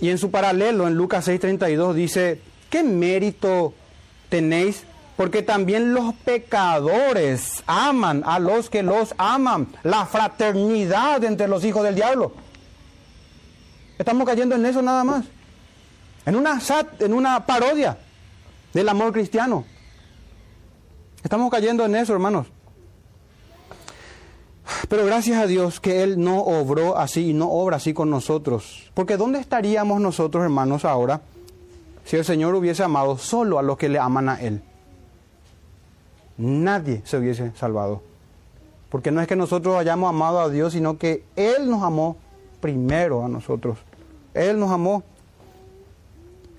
[0.00, 3.74] Y en su paralelo, en Lucas 6:32, dice, ¿qué mérito
[4.28, 4.84] tenéis
[5.18, 9.66] porque también los pecadores aman a los que los aman.
[9.82, 12.32] La fraternidad entre los hijos del diablo.
[13.98, 15.24] Estamos cayendo en eso nada más.
[16.24, 16.60] En una,
[17.00, 17.98] en una parodia
[18.72, 19.64] del amor cristiano.
[21.22, 22.46] Estamos cayendo en eso, hermanos.
[24.88, 28.90] Pero gracias a Dios que Él no obró así y no obra así con nosotros.
[28.94, 31.22] Porque ¿dónde estaríamos nosotros, hermanos, ahora
[32.04, 34.62] si el Señor hubiese amado solo a los que le aman a Él?
[36.38, 38.00] nadie se hubiese salvado.
[38.88, 42.16] Porque no es que nosotros hayamos amado a Dios, sino que Él nos amó
[42.60, 43.78] primero a nosotros.
[44.32, 45.02] Él nos amó.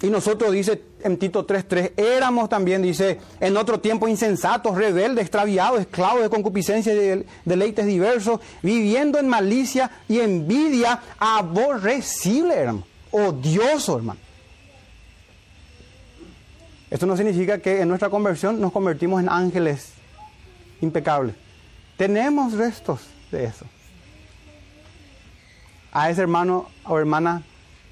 [0.02, 5.82] Y nosotros, dice en Tito 3.3, éramos también, dice, en otro tiempo insensatos, rebeldes, extraviados,
[5.82, 13.98] esclavos de concupiscencia y de deleites diversos, viviendo en malicia y envidia, aborrecible, hermano, odioso,
[13.98, 14.20] hermano.
[16.90, 19.94] Esto no significa que en nuestra conversión nos convertimos en ángeles
[20.82, 21.36] impecables.
[21.98, 23.66] Tenemos restos de eso.
[25.92, 27.44] A ese hermano o hermana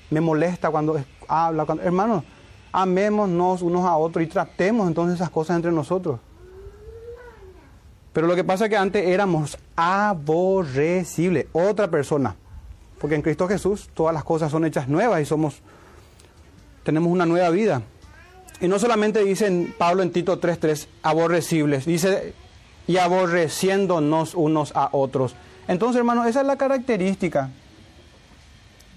[0.10, 0.94] me molesta cuando
[1.28, 1.66] habla.
[1.66, 2.24] Cuando, hermanos,
[2.72, 6.20] amémonos unos a otros y tratemos entonces esas cosas entre nosotros.
[8.14, 12.36] Pero lo que pasa es que antes éramos aborrecibles, otra persona.
[13.00, 15.62] Porque en Cristo Jesús todas las cosas son hechas nuevas y somos
[16.88, 17.82] tenemos una nueva vida.
[18.62, 22.34] Y no solamente dice Pablo en Tito 3.3, aborrecibles, dice,
[22.88, 25.36] y aborreciéndonos unos a otros.
[25.68, 27.50] Entonces, hermano, esa es la característica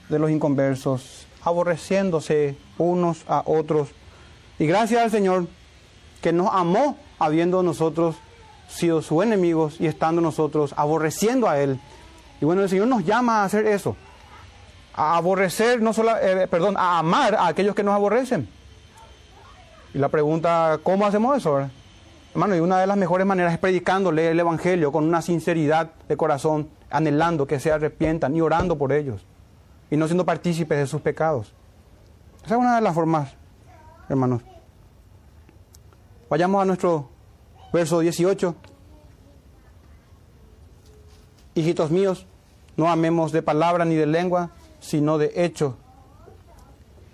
[0.08, 3.88] de los inconversos, aborreciéndose unos a otros.
[4.58, 5.46] Y gracias al Señor
[6.20, 8.16] que nos amó habiendo nosotros
[8.68, 11.80] sido sus enemigos y estando nosotros aborreciendo a Él.
[12.40, 13.96] Y bueno, el Señor nos llama a hacer eso.
[14.92, 18.48] a aborrecer, no solo, eh, perdón, a amar a aquellos que nos aborrecen.
[19.94, 21.70] Y la pregunta, ¿cómo hacemos eso?
[22.34, 26.16] Hermano, y una de las mejores maneras es predicándole el Evangelio con una sinceridad de
[26.16, 29.24] corazón, anhelando que se arrepientan y orando por ellos,
[29.90, 31.52] y no siendo partícipes de sus pecados.
[32.44, 33.32] Esa es una de las formas,
[34.08, 34.42] hermanos.
[36.28, 37.08] Vayamos a nuestro
[37.72, 38.54] verso 18.
[41.54, 42.26] Hijitos míos,
[42.76, 45.76] no amemos de palabra ni de lengua, sino de hecho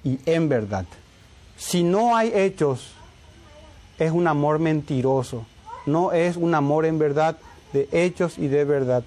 [0.07, 0.87] y en verdad.
[1.57, 2.93] Si no hay hechos,
[3.99, 5.45] es un amor mentiroso.
[5.85, 7.39] No es un amor en verdad
[7.73, 9.03] de hechos y de verdad.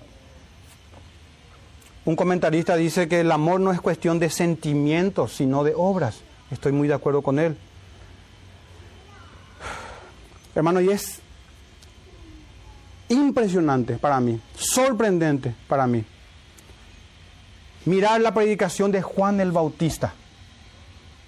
[2.10, 6.22] Un comentarista dice que el amor no es cuestión de sentimientos, sino de obras.
[6.49, 7.55] Estoy muy de acuerdo con él.
[10.55, 11.20] Hermano, y es
[13.10, 16.03] impresionante para mí, sorprendente para mí,
[17.86, 20.12] mirar la predicación de Juan el Bautista.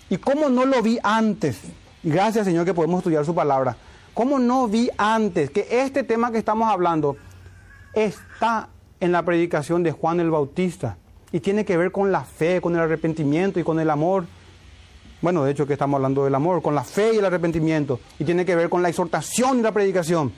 [0.09, 1.59] Y cómo no lo vi antes.
[2.01, 3.77] Gracias Señor que podemos estudiar su palabra.
[4.15, 7.17] ¿Cómo no vi antes que este tema que estamos hablando
[7.93, 8.67] está
[9.01, 10.97] en la predicación de Juan el Bautista?
[11.33, 14.25] Y tiene que ver con la fe, con el arrepentimiento y con el amor.
[15.21, 17.99] Bueno, de hecho que estamos hablando del amor, con la fe y el arrepentimiento.
[18.17, 20.31] Y tiene que ver con la exhortación y la predicación.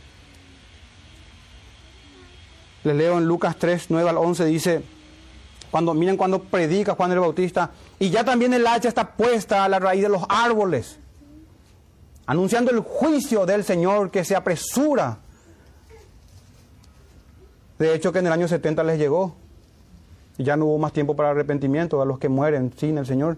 [2.83, 4.83] Les leo en Lucas 3, 9 al 11, dice,
[5.71, 9.69] cuando, miren cuando predica Juan el Bautista, y ya también el hacha está puesta a
[9.69, 10.99] la raíz de los árboles,
[12.25, 15.19] anunciando el juicio del Señor que se apresura.
[17.83, 19.35] De hecho que en el año 70 les llegó,
[20.37, 23.37] y ya no hubo más tiempo para arrepentimiento a los que mueren sin el Señor.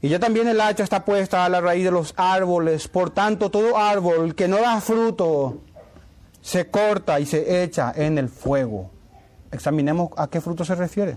[0.00, 2.86] Y ya también el hacha está puesta a la raíz de los árboles.
[2.86, 5.58] Por tanto, todo árbol que no da fruto
[6.40, 8.92] se corta y se echa en el fuego.
[9.50, 11.16] Examinemos a qué fruto se refiere.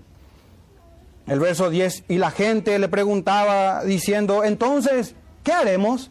[1.27, 6.09] El verso 10, y la gente le preguntaba diciendo, entonces, ¿qué haremos?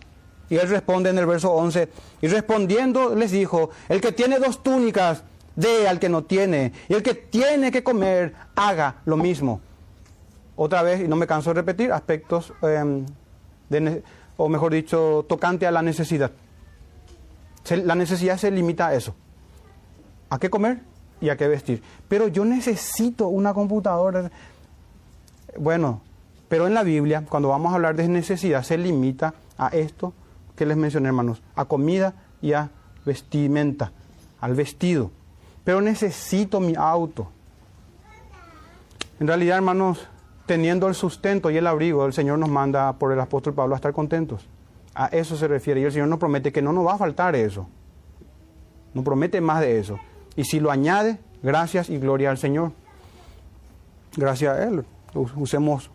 [0.49, 1.89] Y él responde en el verso 11,
[2.23, 5.25] y respondiendo les dijo, el que tiene dos túnicas,
[5.57, 9.61] dé al que no tiene, y el que tiene que comer, haga lo mismo
[10.57, 13.07] otra vez, y no me canso de repetir, aspectos, em,
[14.37, 16.31] o mejor dicho, tocante a la necesidad.
[17.69, 19.15] la necesidad se limita a eso.
[20.29, 20.81] ¿A qué comer
[21.21, 21.83] y a qué vestir?
[22.09, 24.31] Pero yo necesito una computadora.
[25.59, 26.01] Bueno,
[26.49, 30.13] pero en la Biblia, cuando vamos a hablar de necesidad, se limita a esto
[30.57, 32.71] que les mencioné, hermanos, a comida y a
[33.05, 33.93] vestimenta,
[34.41, 35.11] al vestido.
[35.71, 37.31] Pero necesito mi auto.
[39.21, 40.05] En realidad, hermanos,
[40.45, 43.79] teniendo el sustento y el abrigo, el Señor nos manda por el apóstol Pablo a
[43.79, 44.49] estar contentos.
[44.97, 45.81] A eso se refiere.
[45.81, 47.69] Y el Señor nos promete que no nos va a faltar eso.
[48.95, 50.01] No promete más de eso.
[50.35, 52.73] Y si lo añade, gracias y gloria al Señor.
[54.17, 54.85] Gracias a Él.
[55.15, 55.93] Usemos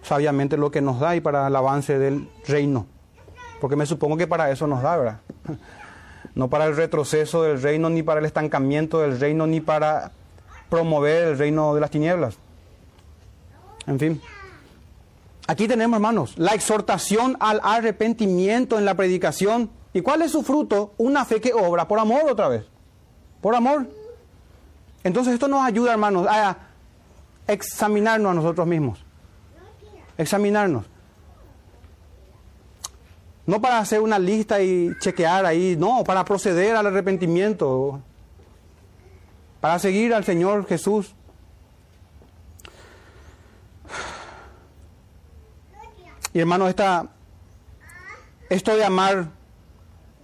[0.00, 2.86] sabiamente lo que nos da y para el avance del reino.
[3.60, 5.20] Porque me supongo que para eso nos da, ¿verdad?
[6.34, 10.12] No para el retroceso del reino, ni para el estancamiento del reino, ni para
[10.68, 12.36] promover el reino de las tinieblas.
[13.86, 14.20] En fin.
[15.46, 19.70] Aquí tenemos, hermanos, la exhortación al arrepentimiento en la predicación.
[19.92, 20.94] ¿Y cuál es su fruto?
[20.96, 22.64] Una fe que obra por amor otra vez.
[23.40, 23.86] Por amor.
[25.04, 26.56] Entonces esto nos ayuda, hermanos, a
[27.46, 29.04] examinarnos a nosotros mismos.
[30.16, 30.86] Examinarnos.
[33.46, 38.00] No para hacer una lista y chequear ahí, no, para proceder al arrepentimiento.
[39.60, 41.14] Para seguir al Señor Jesús
[46.34, 47.06] Y hermano, esta,
[48.50, 49.28] esto de amar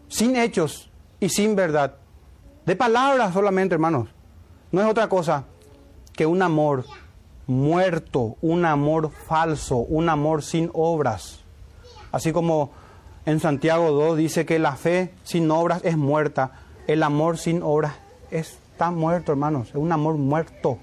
[0.08, 0.90] sin hechos
[1.20, 1.94] y sin verdad,
[2.66, 4.08] de palabras solamente, hermanos,
[4.72, 5.44] no es otra cosa
[6.12, 6.84] que un amor
[7.46, 11.44] muerto, un amor falso, un amor sin obras.
[12.10, 12.72] Así como
[13.26, 16.52] en Santiago 2 dice que la fe sin obras es muerta,
[16.86, 17.94] el amor sin obras
[18.30, 20.78] está muerto, hermanos, es un amor muerto.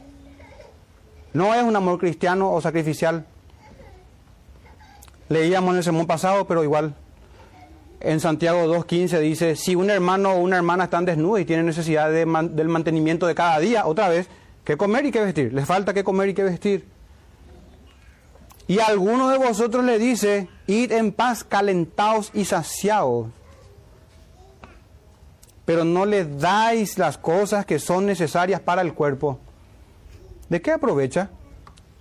[1.33, 3.25] No es un amor cristiano o sacrificial,
[5.29, 6.93] Leíamos en el sermón pasado, pero igual
[7.99, 12.09] en Santiago 2.15 dice, si un hermano o una hermana están desnudos y tienen necesidad
[12.09, 14.29] de del mantenimiento de cada día, otra vez,
[14.63, 15.53] ¿qué comer y qué vestir?
[15.53, 16.85] Les falta qué comer y qué vestir.
[18.68, 23.28] Y alguno de vosotros le dice, id en paz calentados y saciados,
[25.63, 29.39] pero no le dais las cosas que son necesarias para el cuerpo.
[30.49, 31.30] ¿De qué aprovecha?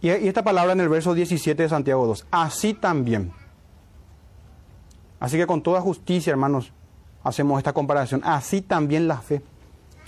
[0.00, 3.32] Y, esta palabra en el verso 17 de Santiago 2, así también.
[5.18, 6.72] Así que con toda justicia, hermanos,
[7.22, 8.22] hacemos esta comparación.
[8.24, 9.42] Así también la fe,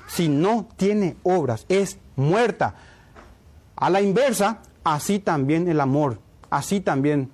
[0.06, 2.74] si no tiene obras, es muerta.
[3.76, 6.20] A la inversa, así también el amor,
[6.51, 7.30] así también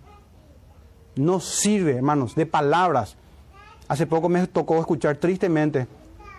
[1.17, 3.17] no sirve, hermanos, de palabras.
[3.89, 5.87] Hace poco me tocó escuchar tristemente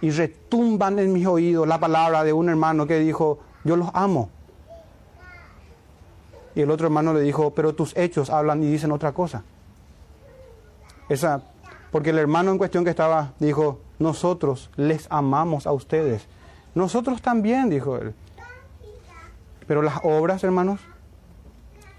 [0.01, 4.29] y retumban en mis oídos la palabra de un hermano que dijo, yo los amo.
[6.53, 9.43] Y el otro hermano le dijo, pero tus hechos hablan y dicen otra cosa.
[11.09, 11.41] Esa,
[11.91, 16.27] porque el hermano en cuestión que estaba dijo, nosotros les amamos a ustedes.
[16.73, 18.13] Nosotros también, dijo él.
[19.67, 20.79] Pero las obras, hermanos,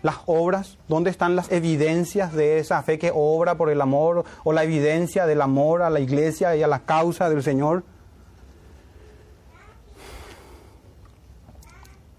[0.03, 4.53] las obras, ¿dónde están las evidencias de esa fe que obra por el amor o
[4.53, 7.83] la evidencia del amor a la iglesia y a la causa del Señor?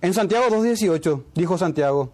[0.01, 2.11] En Santiago 2.18 dijo Santiago,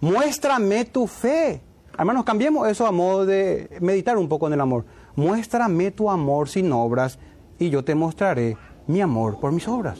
[0.00, 1.60] muéstrame tu fe.
[1.98, 4.84] Hermanos, cambiemos eso a modo de meditar un poco en el amor.
[5.16, 7.18] Muéstrame tu amor sin obras
[7.58, 9.98] y yo te mostraré mi amor por mis obras.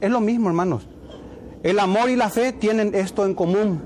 [0.00, 0.88] Es lo mismo, hermanos.
[1.62, 3.82] El amor y la fe tienen esto en común.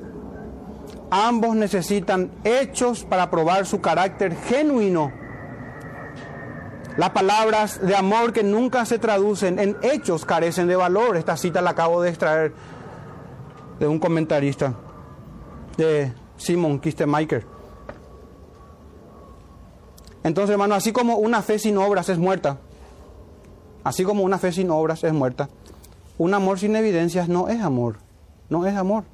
[1.11, 5.13] Ambos necesitan hechos para probar su carácter genuino.
[6.97, 11.17] Las palabras de amor que nunca se traducen en hechos carecen de valor.
[11.17, 12.53] Esta cita la acabo de extraer
[13.79, 14.75] de un comentarista,
[15.77, 17.47] de Simon Kistemaker.
[20.23, 22.59] Entonces, hermano, así como una fe sin obras es muerta,
[23.83, 25.51] así como una fe sin obras es muerta,
[26.17, 27.99] un amor sin evidencias no es amor,
[28.49, 29.05] no es amor.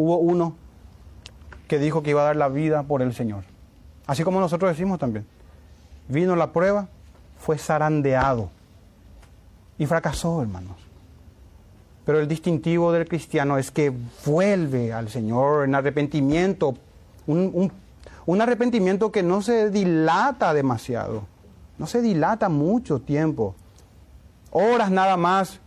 [0.00, 0.54] Hubo uno
[1.68, 3.44] que dijo que iba a dar la vida por el Señor.
[4.06, 5.26] Así como nosotros decimos también.
[6.08, 6.88] Vino la prueba,
[7.38, 8.48] fue zarandeado
[9.76, 10.76] y fracasó, hermanos.
[12.06, 13.92] Pero el distintivo del cristiano es que
[14.24, 16.76] vuelve al Señor en arrepentimiento,
[17.26, 17.70] un,
[18.24, 21.24] un arrepentimiento que no se dilata demasiado,
[21.76, 23.54] no se dilata mucho tiempo,
[24.50, 25.60] horas nada más.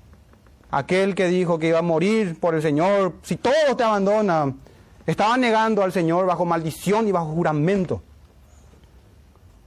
[0.76, 4.57] Aquel que dijo que iba a morir por el Señor, si todos te abandonan,
[5.05, 8.01] estaba negando al Señor bajo maldición y bajo juramento.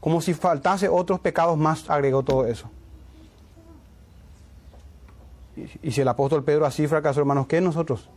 [0.00, 2.68] Como si faltase otros pecados más, agregó todo eso.
[5.80, 8.10] Y, si el apóstol Pedro así fracasó, hermanos, ¿qué nosotros?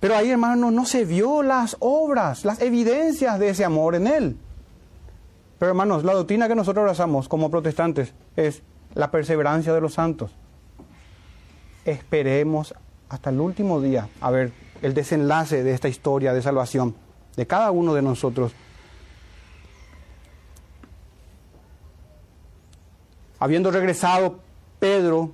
[0.00, 4.36] Pero ahí, hermanos, no se vio las obras, las evidencias de ese amor en él.
[5.64, 8.60] Pero, hermanos, la doctrina que nosotros abrazamos como protestantes es
[8.92, 10.30] la perseverancia de los santos.
[11.86, 12.74] Esperemos
[13.08, 14.52] hasta el último día a ver
[14.82, 16.94] el desenlace de esta historia de salvación
[17.34, 18.52] de cada uno de nosotros
[23.40, 24.40] habiendo regresado
[24.78, 25.32] Pedro,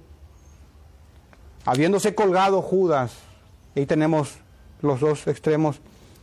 [1.65, 3.15] habiéndose colgado Judas,
[3.75, 4.37] ahí tenemos
[4.81, 5.81] los dos extremos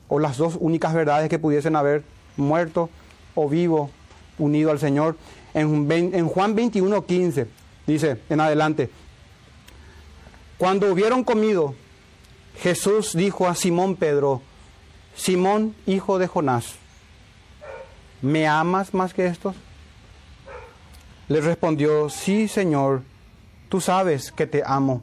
[0.08, 2.06] o las dos únicas verdades que pudiesen haber
[2.38, 2.90] muerto
[3.36, 3.92] o vivo
[4.38, 5.18] unido al Señor.
[5.54, 7.48] En, Juan 21, 15
[7.86, 8.90] dice en adelante,
[10.58, 11.76] cuando hubieron comido,
[12.60, 14.42] Jesús dijo a Simón Pedro,
[15.16, 16.76] Simón, hijo de Jonás,
[18.22, 19.56] ¿me amas más que estos?
[21.28, 23.04] Le respondió, sí, Señor,
[23.70, 25.02] tú sabes que te amo.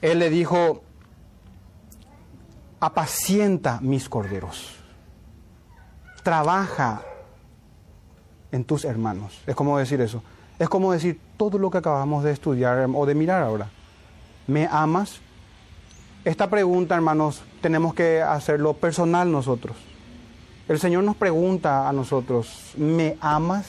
[0.00, 0.82] Él le dijo,
[2.80, 4.76] apacienta mis corderos,
[6.22, 7.02] trabaja
[8.52, 9.40] en tus hermanos.
[9.46, 10.22] Es como decir eso.
[10.58, 13.68] Es como decir todo lo que acabamos de estudiar o de mirar ahora.
[14.46, 15.20] ¿Me amas?
[16.24, 19.76] Esta pregunta, hermanos, tenemos que hacerlo personal nosotros.
[20.68, 23.66] El Señor nos pregunta a nosotros, ¿me amas?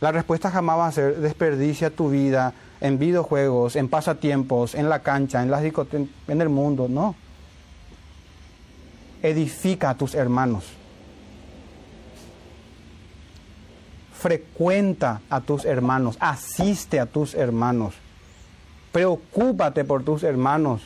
[0.00, 4.98] La respuesta jamás va a ser desperdicia tu vida en videojuegos, en pasatiempos, en la
[4.98, 6.88] cancha, en, las en el mundo.
[6.88, 7.14] No.
[9.22, 10.81] Edifica a tus hermanos.
[14.22, 16.16] Frecuenta a tus hermanos.
[16.20, 17.94] Asiste a tus hermanos.
[18.92, 20.82] Preocúpate por tus hermanos.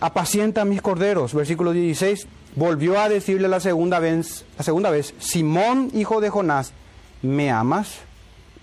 [0.00, 1.34] Apacienta mis corderos.
[1.34, 6.72] Versículo 16 volvió a decirle la segunda vez, la segunda vez, Simón, hijo de Jonás,
[7.22, 7.98] ¿me amas?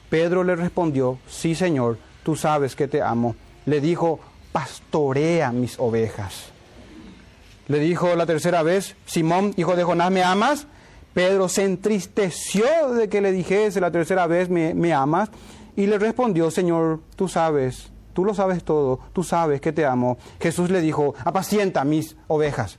[0.10, 3.36] Pedro le respondió, sí, Señor, tú sabes que te amo.
[3.66, 4.20] Le dijo,
[4.51, 6.45] pastorea mis ovejas.
[7.68, 10.66] Le dijo la tercera vez, Simón, hijo de Jonás, ¿me amas?
[11.14, 15.30] Pedro se entristeció de que le dijese la tercera vez, ¿me, amas?
[15.76, 20.18] Y le respondió, Señor, tú sabes, tú lo sabes todo, tú sabes que te amo.
[20.39, 22.78] Jesús le dijo, apacienta mis ovejas.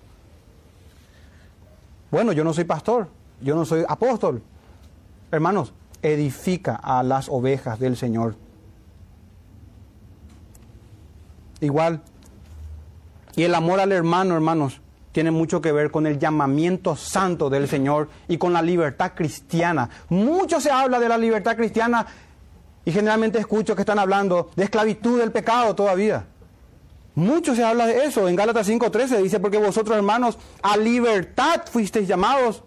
[2.10, 3.08] Bueno, yo no soy pastor,
[3.40, 4.42] yo no soy apóstol.
[5.30, 5.72] Hermanos,
[6.02, 8.36] edifica a las ovejas del Señor.
[11.60, 12.02] Igual.
[13.36, 14.80] Y el amor al hermano, hermanos,
[15.12, 19.88] tiene mucho que ver con el llamamiento santo del Señor y con la libertad cristiana.
[20.08, 22.06] Mucho se habla de la libertad cristiana
[22.84, 26.26] y generalmente escucho que están hablando de esclavitud del pecado todavía.
[27.14, 28.28] Mucho se habla de eso.
[28.28, 32.62] En Gálatas 5:13 dice, porque vosotros hermanos a libertad fuisteis llamados.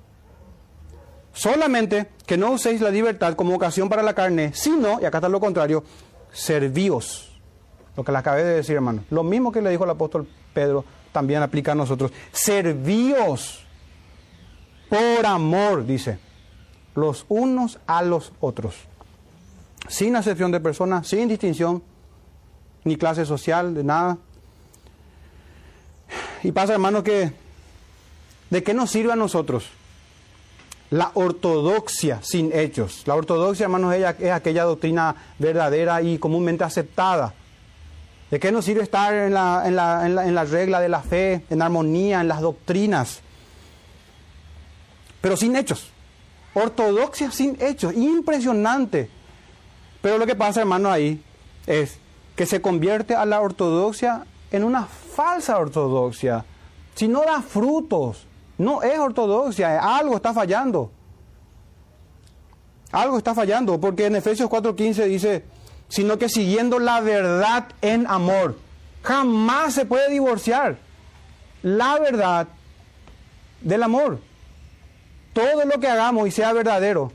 [1.32, 5.30] Solamente que no uséis la libertad como ocasión para la carne, sino, y acá está
[5.30, 5.84] lo contrario,
[6.32, 7.32] servíos.
[7.96, 9.04] Lo que le acabé de decir, hermano.
[9.10, 10.84] Lo mismo que le dijo el apóstol Pedro
[11.14, 12.12] también aplica a nosotros.
[12.34, 13.64] Servíos
[14.90, 16.20] por amor, dice,
[16.96, 18.76] los unos a los otros.
[19.88, 21.82] Sin acepción de personas, sin distinción,
[22.84, 24.18] ni clase social, de nada.
[26.44, 27.32] Y pasa, hermano, que
[28.50, 29.66] ¿de qué nos sirve a nosotros?
[30.90, 33.04] La ortodoxia sin hechos.
[33.08, 37.34] La ortodoxia, hermanos, es aquella doctrina verdadera y comúnmente aceptada
[38.34, 42.42] ¿De qué nos sirve estar en la, regla de la fe, en armonía, en las
[42.42, 43.22] doctrinas?
[45.22, 45.92] Pero sin hechos.
[46.56, 47.94] Ortodoxia sin hechos.
[47.94, 49.08] Impresionante.
[50.02, 51.24] Pero lo que pasa, hermano, ahí
[51.68, 52.00] es
[52.36, 56.44] que se convierte a la ortodoxia en una falsa ortodoxia.
[56.96, 58.26] Si no da frutos,
[58.58, 60.90] no es ortodoxia, algo está fallando.
[62.92, 65.44] Algo está fallando, porque en Efesios 4:15 dice,
[65.94, 68.58] sino que siguiendo la verdad en amor.
[69.04, 70.78] Jamás se puede divorciar
[71.62, 72.48] la verdad
[73.62, 74.20] del amor.
[75.34, 77.12] Todo lo que hagamos y sea verdadero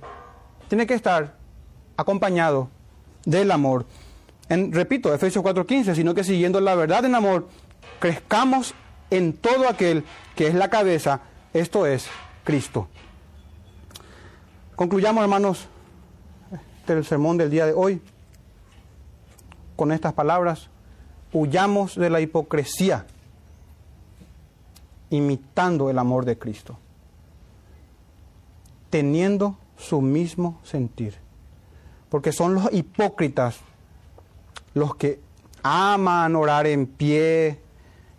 [0.68, 1.34] tiene que estar
[1.96, 2.68] acompañado
[3.24, 3.84] del amor.
[4.48, 7.48] En, repito, Efesios 4:15, sino que siguiendo la verdad en amor,
[7.98, 8.74] crezcamos
[9.10, 10.04] en todo aquel
[10.36, 11.22] que es la cabeza,
[11.52, 12.06] esto es
[12.44, 12.86] Cristo.
[14.76, 15.66] Concluyamos, hermanos,
[16.86, 18.00] el sermón del día de hoy
[19.78, 20.70] con estas palabras,
[21.32, 23.06] huyamos de la hipocresía,
[25.08, 26.76] imitando el amor de Cristo,
[28.90, 31.14] teniendo su mismo sentir.
[32.10, 33.60] Porque son los hipócritas
[34.74, 35.20] los que
[35.62, 37.60] aman orar en pie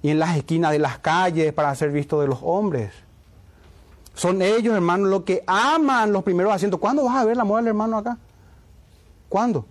[0.01, 2.93] y en las esquinas de las calles para ser vistos de los hombres.
[4.13, 6.79] Son ellos, hermanos, los que aman los primeros asientos.
[6.79, 8.17] ¿Cuándo vas a ver la moda hermano acá?
[9.27, 9.65] ¿Cuándo?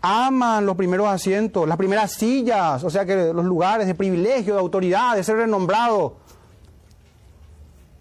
[0.00, 4.60] Aman los primeros asientos, las primeras sillas, o sea que los lugares de privilegio, de
[4.60, 6.16] autoridad, de ser renombrado.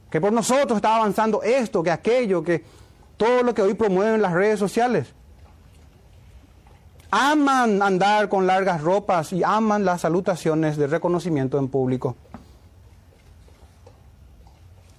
[0.10, 2.64] Que por nosotros está avanzando esto, que aquello, que
[3.18, 5.14] todo lo que hoy promueven las redes sociales.
[7.10, 12.16] Aman andar con largas ropas y aman las salutaciones de reconocimiento en público.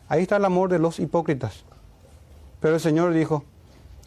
[0.09, 1.65] Ahí está el amor de los hipócritas.
[2.61, 3.45] Pero el Señor dijo,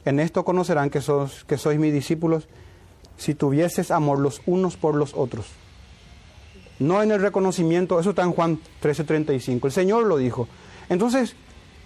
[0.04, 1.00] en esto conocerán que,
[1.48, 2.48] que sois mis discípulos
[3.22, 5.46] si tuvieses amor los unos por los otros.
[6.80, 10.48] No en el reconocimiento, eso está en Juan 13:35, el Señor lo dijo.
[10.90, 11.36] Entonces,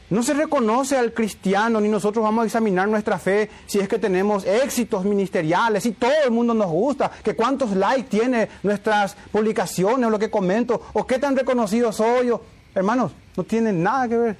[0.09, 3.99] no se reconoce al cristiano, ni nosotros vamos a examinar nuestra fe si es que
[3.99, 10.07] tenemos éxitos ministeriales, y todo el mundo nos gusta, que cuántos likes tiene nuestras publicaciones
[10.07, 12.41] o lo que comento, o qué tan reconocido soy yo.
[12.73, 14.37] Hermanos, no tiene nada que ver.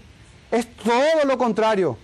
[0.50, 1.98] Es todo lo contrario.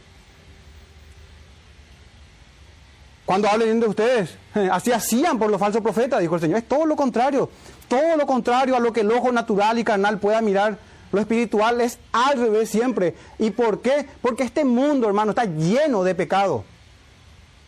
[3.31, 4.35] Cuando hablen de ustedes,
[4.73, 6.57] así hacían por los falsos profetas, dijo el Señor.
[6.57, 7.49] Es todo lo contrario,
[7.87, 10.77] todo lo contrario a lo que el ojo natural y carnal pueda mirar.
[11.13, 13.15] Lo espiritual es al revés siempre.
[13.39, 14.05] ¿Y por qué?
[14.21, 16.65] Porque este mundo, hermano, está lleno de pecado.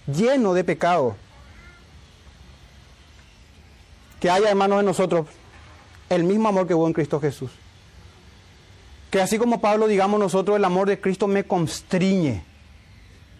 [0.05, 1.15] Lleno de pecado.
[4.19, 5.27] Que haya, hermanos, en nosotros
[6.09, 7.51] el mismo amor que hubo en Cristo Jesús.
[9.09, 12.43] Que así como Pablo, digamos nosotros, el amor de Cristo me constriñe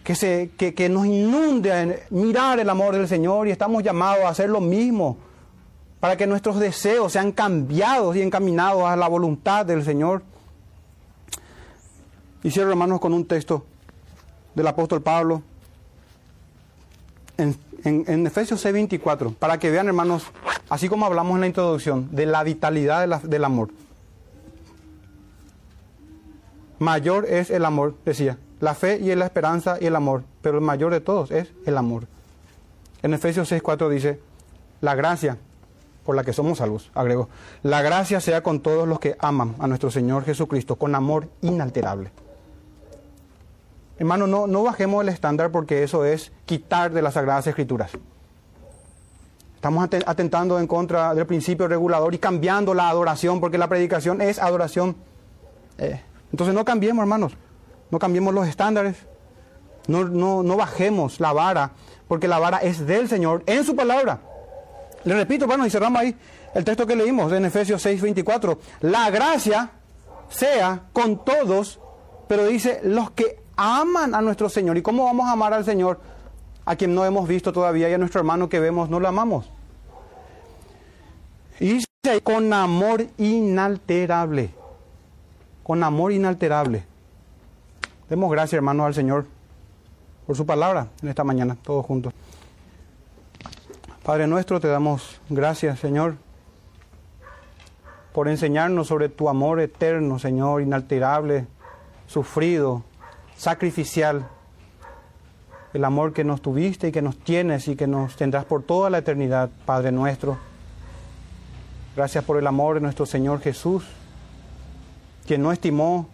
[0.04, 4.50] que, se, que, nos inunde mirar el amor del Señor y estamos llamados a hacer
[4.50, 5.16] lo mismo
[5.98, 10.22] para que nuestros deseos sean cambiados y encaminados a la voluntad del Señor.
[12.42, 13.64] Y cierro, hermanos, con un texto
[14.54, 15.42] del apóstol Pablo
[17.38, 20.26] en, en, Efesios 6:24, para que vean, hermanos,
[20.68, 23.70] así como hablamos en la introducción, de la vitalidad del amor.
[26.78, 30.64] Mayor es el amor, decía, la fe y la esperanza y el amor, pero el
[30.64, 32.06] mayor de todos es el amor.
[33.02, 34.20] En Efesios 6:4 dice,
[34.80, 35.38] la gracia
[36.04, 37.28] por la que somos salvos, agregó,
[37.62, 42.10] la gracia sea con todos los que aman a nuestro Señor Jesucristo con amor inalterable.
[43.98, 47.92] Hermano, no, no bajemos el estándar porque eso es quitar de las Sagradas Escrituras.
[49.54, 54.38] Estamos atentando en contra del principio regulador y cambiando la adoración porque la predicación es
[54.38, 54.96] adoración.
[55.78, 57.34] Eh, entonces no cambiemos, hermanos
[57.94, 58.96] no cambiemos los estándares,
[59.86, 61.70] no, no, bajemos la vara,
[62.08, 64.18] porque la vara es del Señor en su palabra.
[65.04, 66.16] Le repito, bueno, y cerramos ahí
[66.56, 68.58] el texto que leímos en Efesios 6:24.
[68.80, 69.70] La gracia
[70.28, 71.78] sea con todos,
[72.26, 74.76] pero dice los que aman a nuestro Señor.
[74.76, 76.00] ¿Y cómo vamos a amar al Señor
[76.64, 79.48] a quien no hemos visto todavía y a nuestro hermano que vemos no lo amamos?
[81.60, 81.86] Y dice
[82.24, 84.50] con amor inalterable,
[85.62, 86.92] con amor inalterable.
[88.08, 89.26] Demos gracias, hermanos, al Señor
[90.26, 92.12] por su palabra en esta mañana, todos juntos.
[94.02, 96.16] Padre nuestro, te damos gracias, Señor,
[98.12, 101.46] por enseñarnos sobre tu amor eterno, Señor, inalterable,
[102.06, 102.84] sufrido,
[103.36, 104.28] sacrificial,
[105.72, 108.90] el amor que nos tuviste y que nos tienes y que nos tendrás por toda
[108.90, 110.36] la eternidad, Padre nuestro.
[111.96, 113.86] Gracias por el amor de nuestro Señor Jesús,
[115.26, 116.08] quien no estimó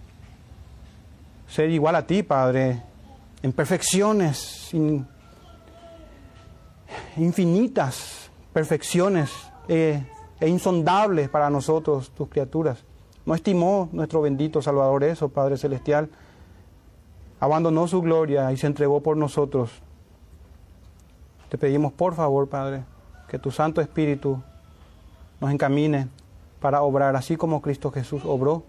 [1.51, 2.81] ser igual a ti, Padre,
[3.43, 4.71] en perfecciones
[7.17, 9.31] infinitas, perfecciones
[9.69, 10.03] eh,
[10.39, 12.85] e insondables para nosotros, tus criaturas.
[13.27, 16.09] No estimó nuestro bendito Salvador eso, Padre Celestial.
[17.41, 19.71] Abandonó su gloria y se entregó por nosotros.
[21.49, 22.85] Te pedimos por favor, Padre,
[23.29, 24.41] que tu Santo Espíritu
[25.41, 26.09] nos encamine
[26.61, 28.63] para obrar así como Cristo Jesús obró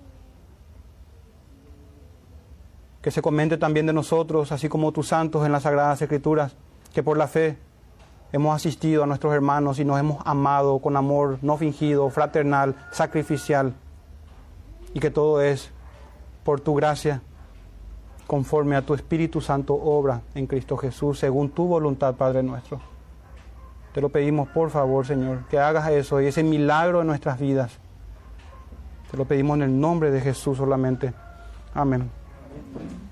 [3.02, 6.56] que se comente también de nosotros, así como tus santos en las Sagradas Escrituras,
[6.94, 7.57] que por la fe
[8.32, 13.73] hemos asistido a nuestros hermanos y nos hemos amado con amor no fingido, fraternal, sacrificial,
[14.94, 15.72] y que todo es
[16.44, 17.22] por tu gracia,
[18.28, 22.80] conforme a tu Espíritu Santo obra en Cristo Jesús, según tu voluntad, Padre nuestro.
[23.94, 27.78] Te lo pedimos por favor, Señor, que hagas eso y ese milagro en nuestras vidas.
[29.10, 31.14] Te lo pedimos en el nombre de Jesús solamente.
[31.73, 32.20] Amén.
[32.53, 33.11] Thank you.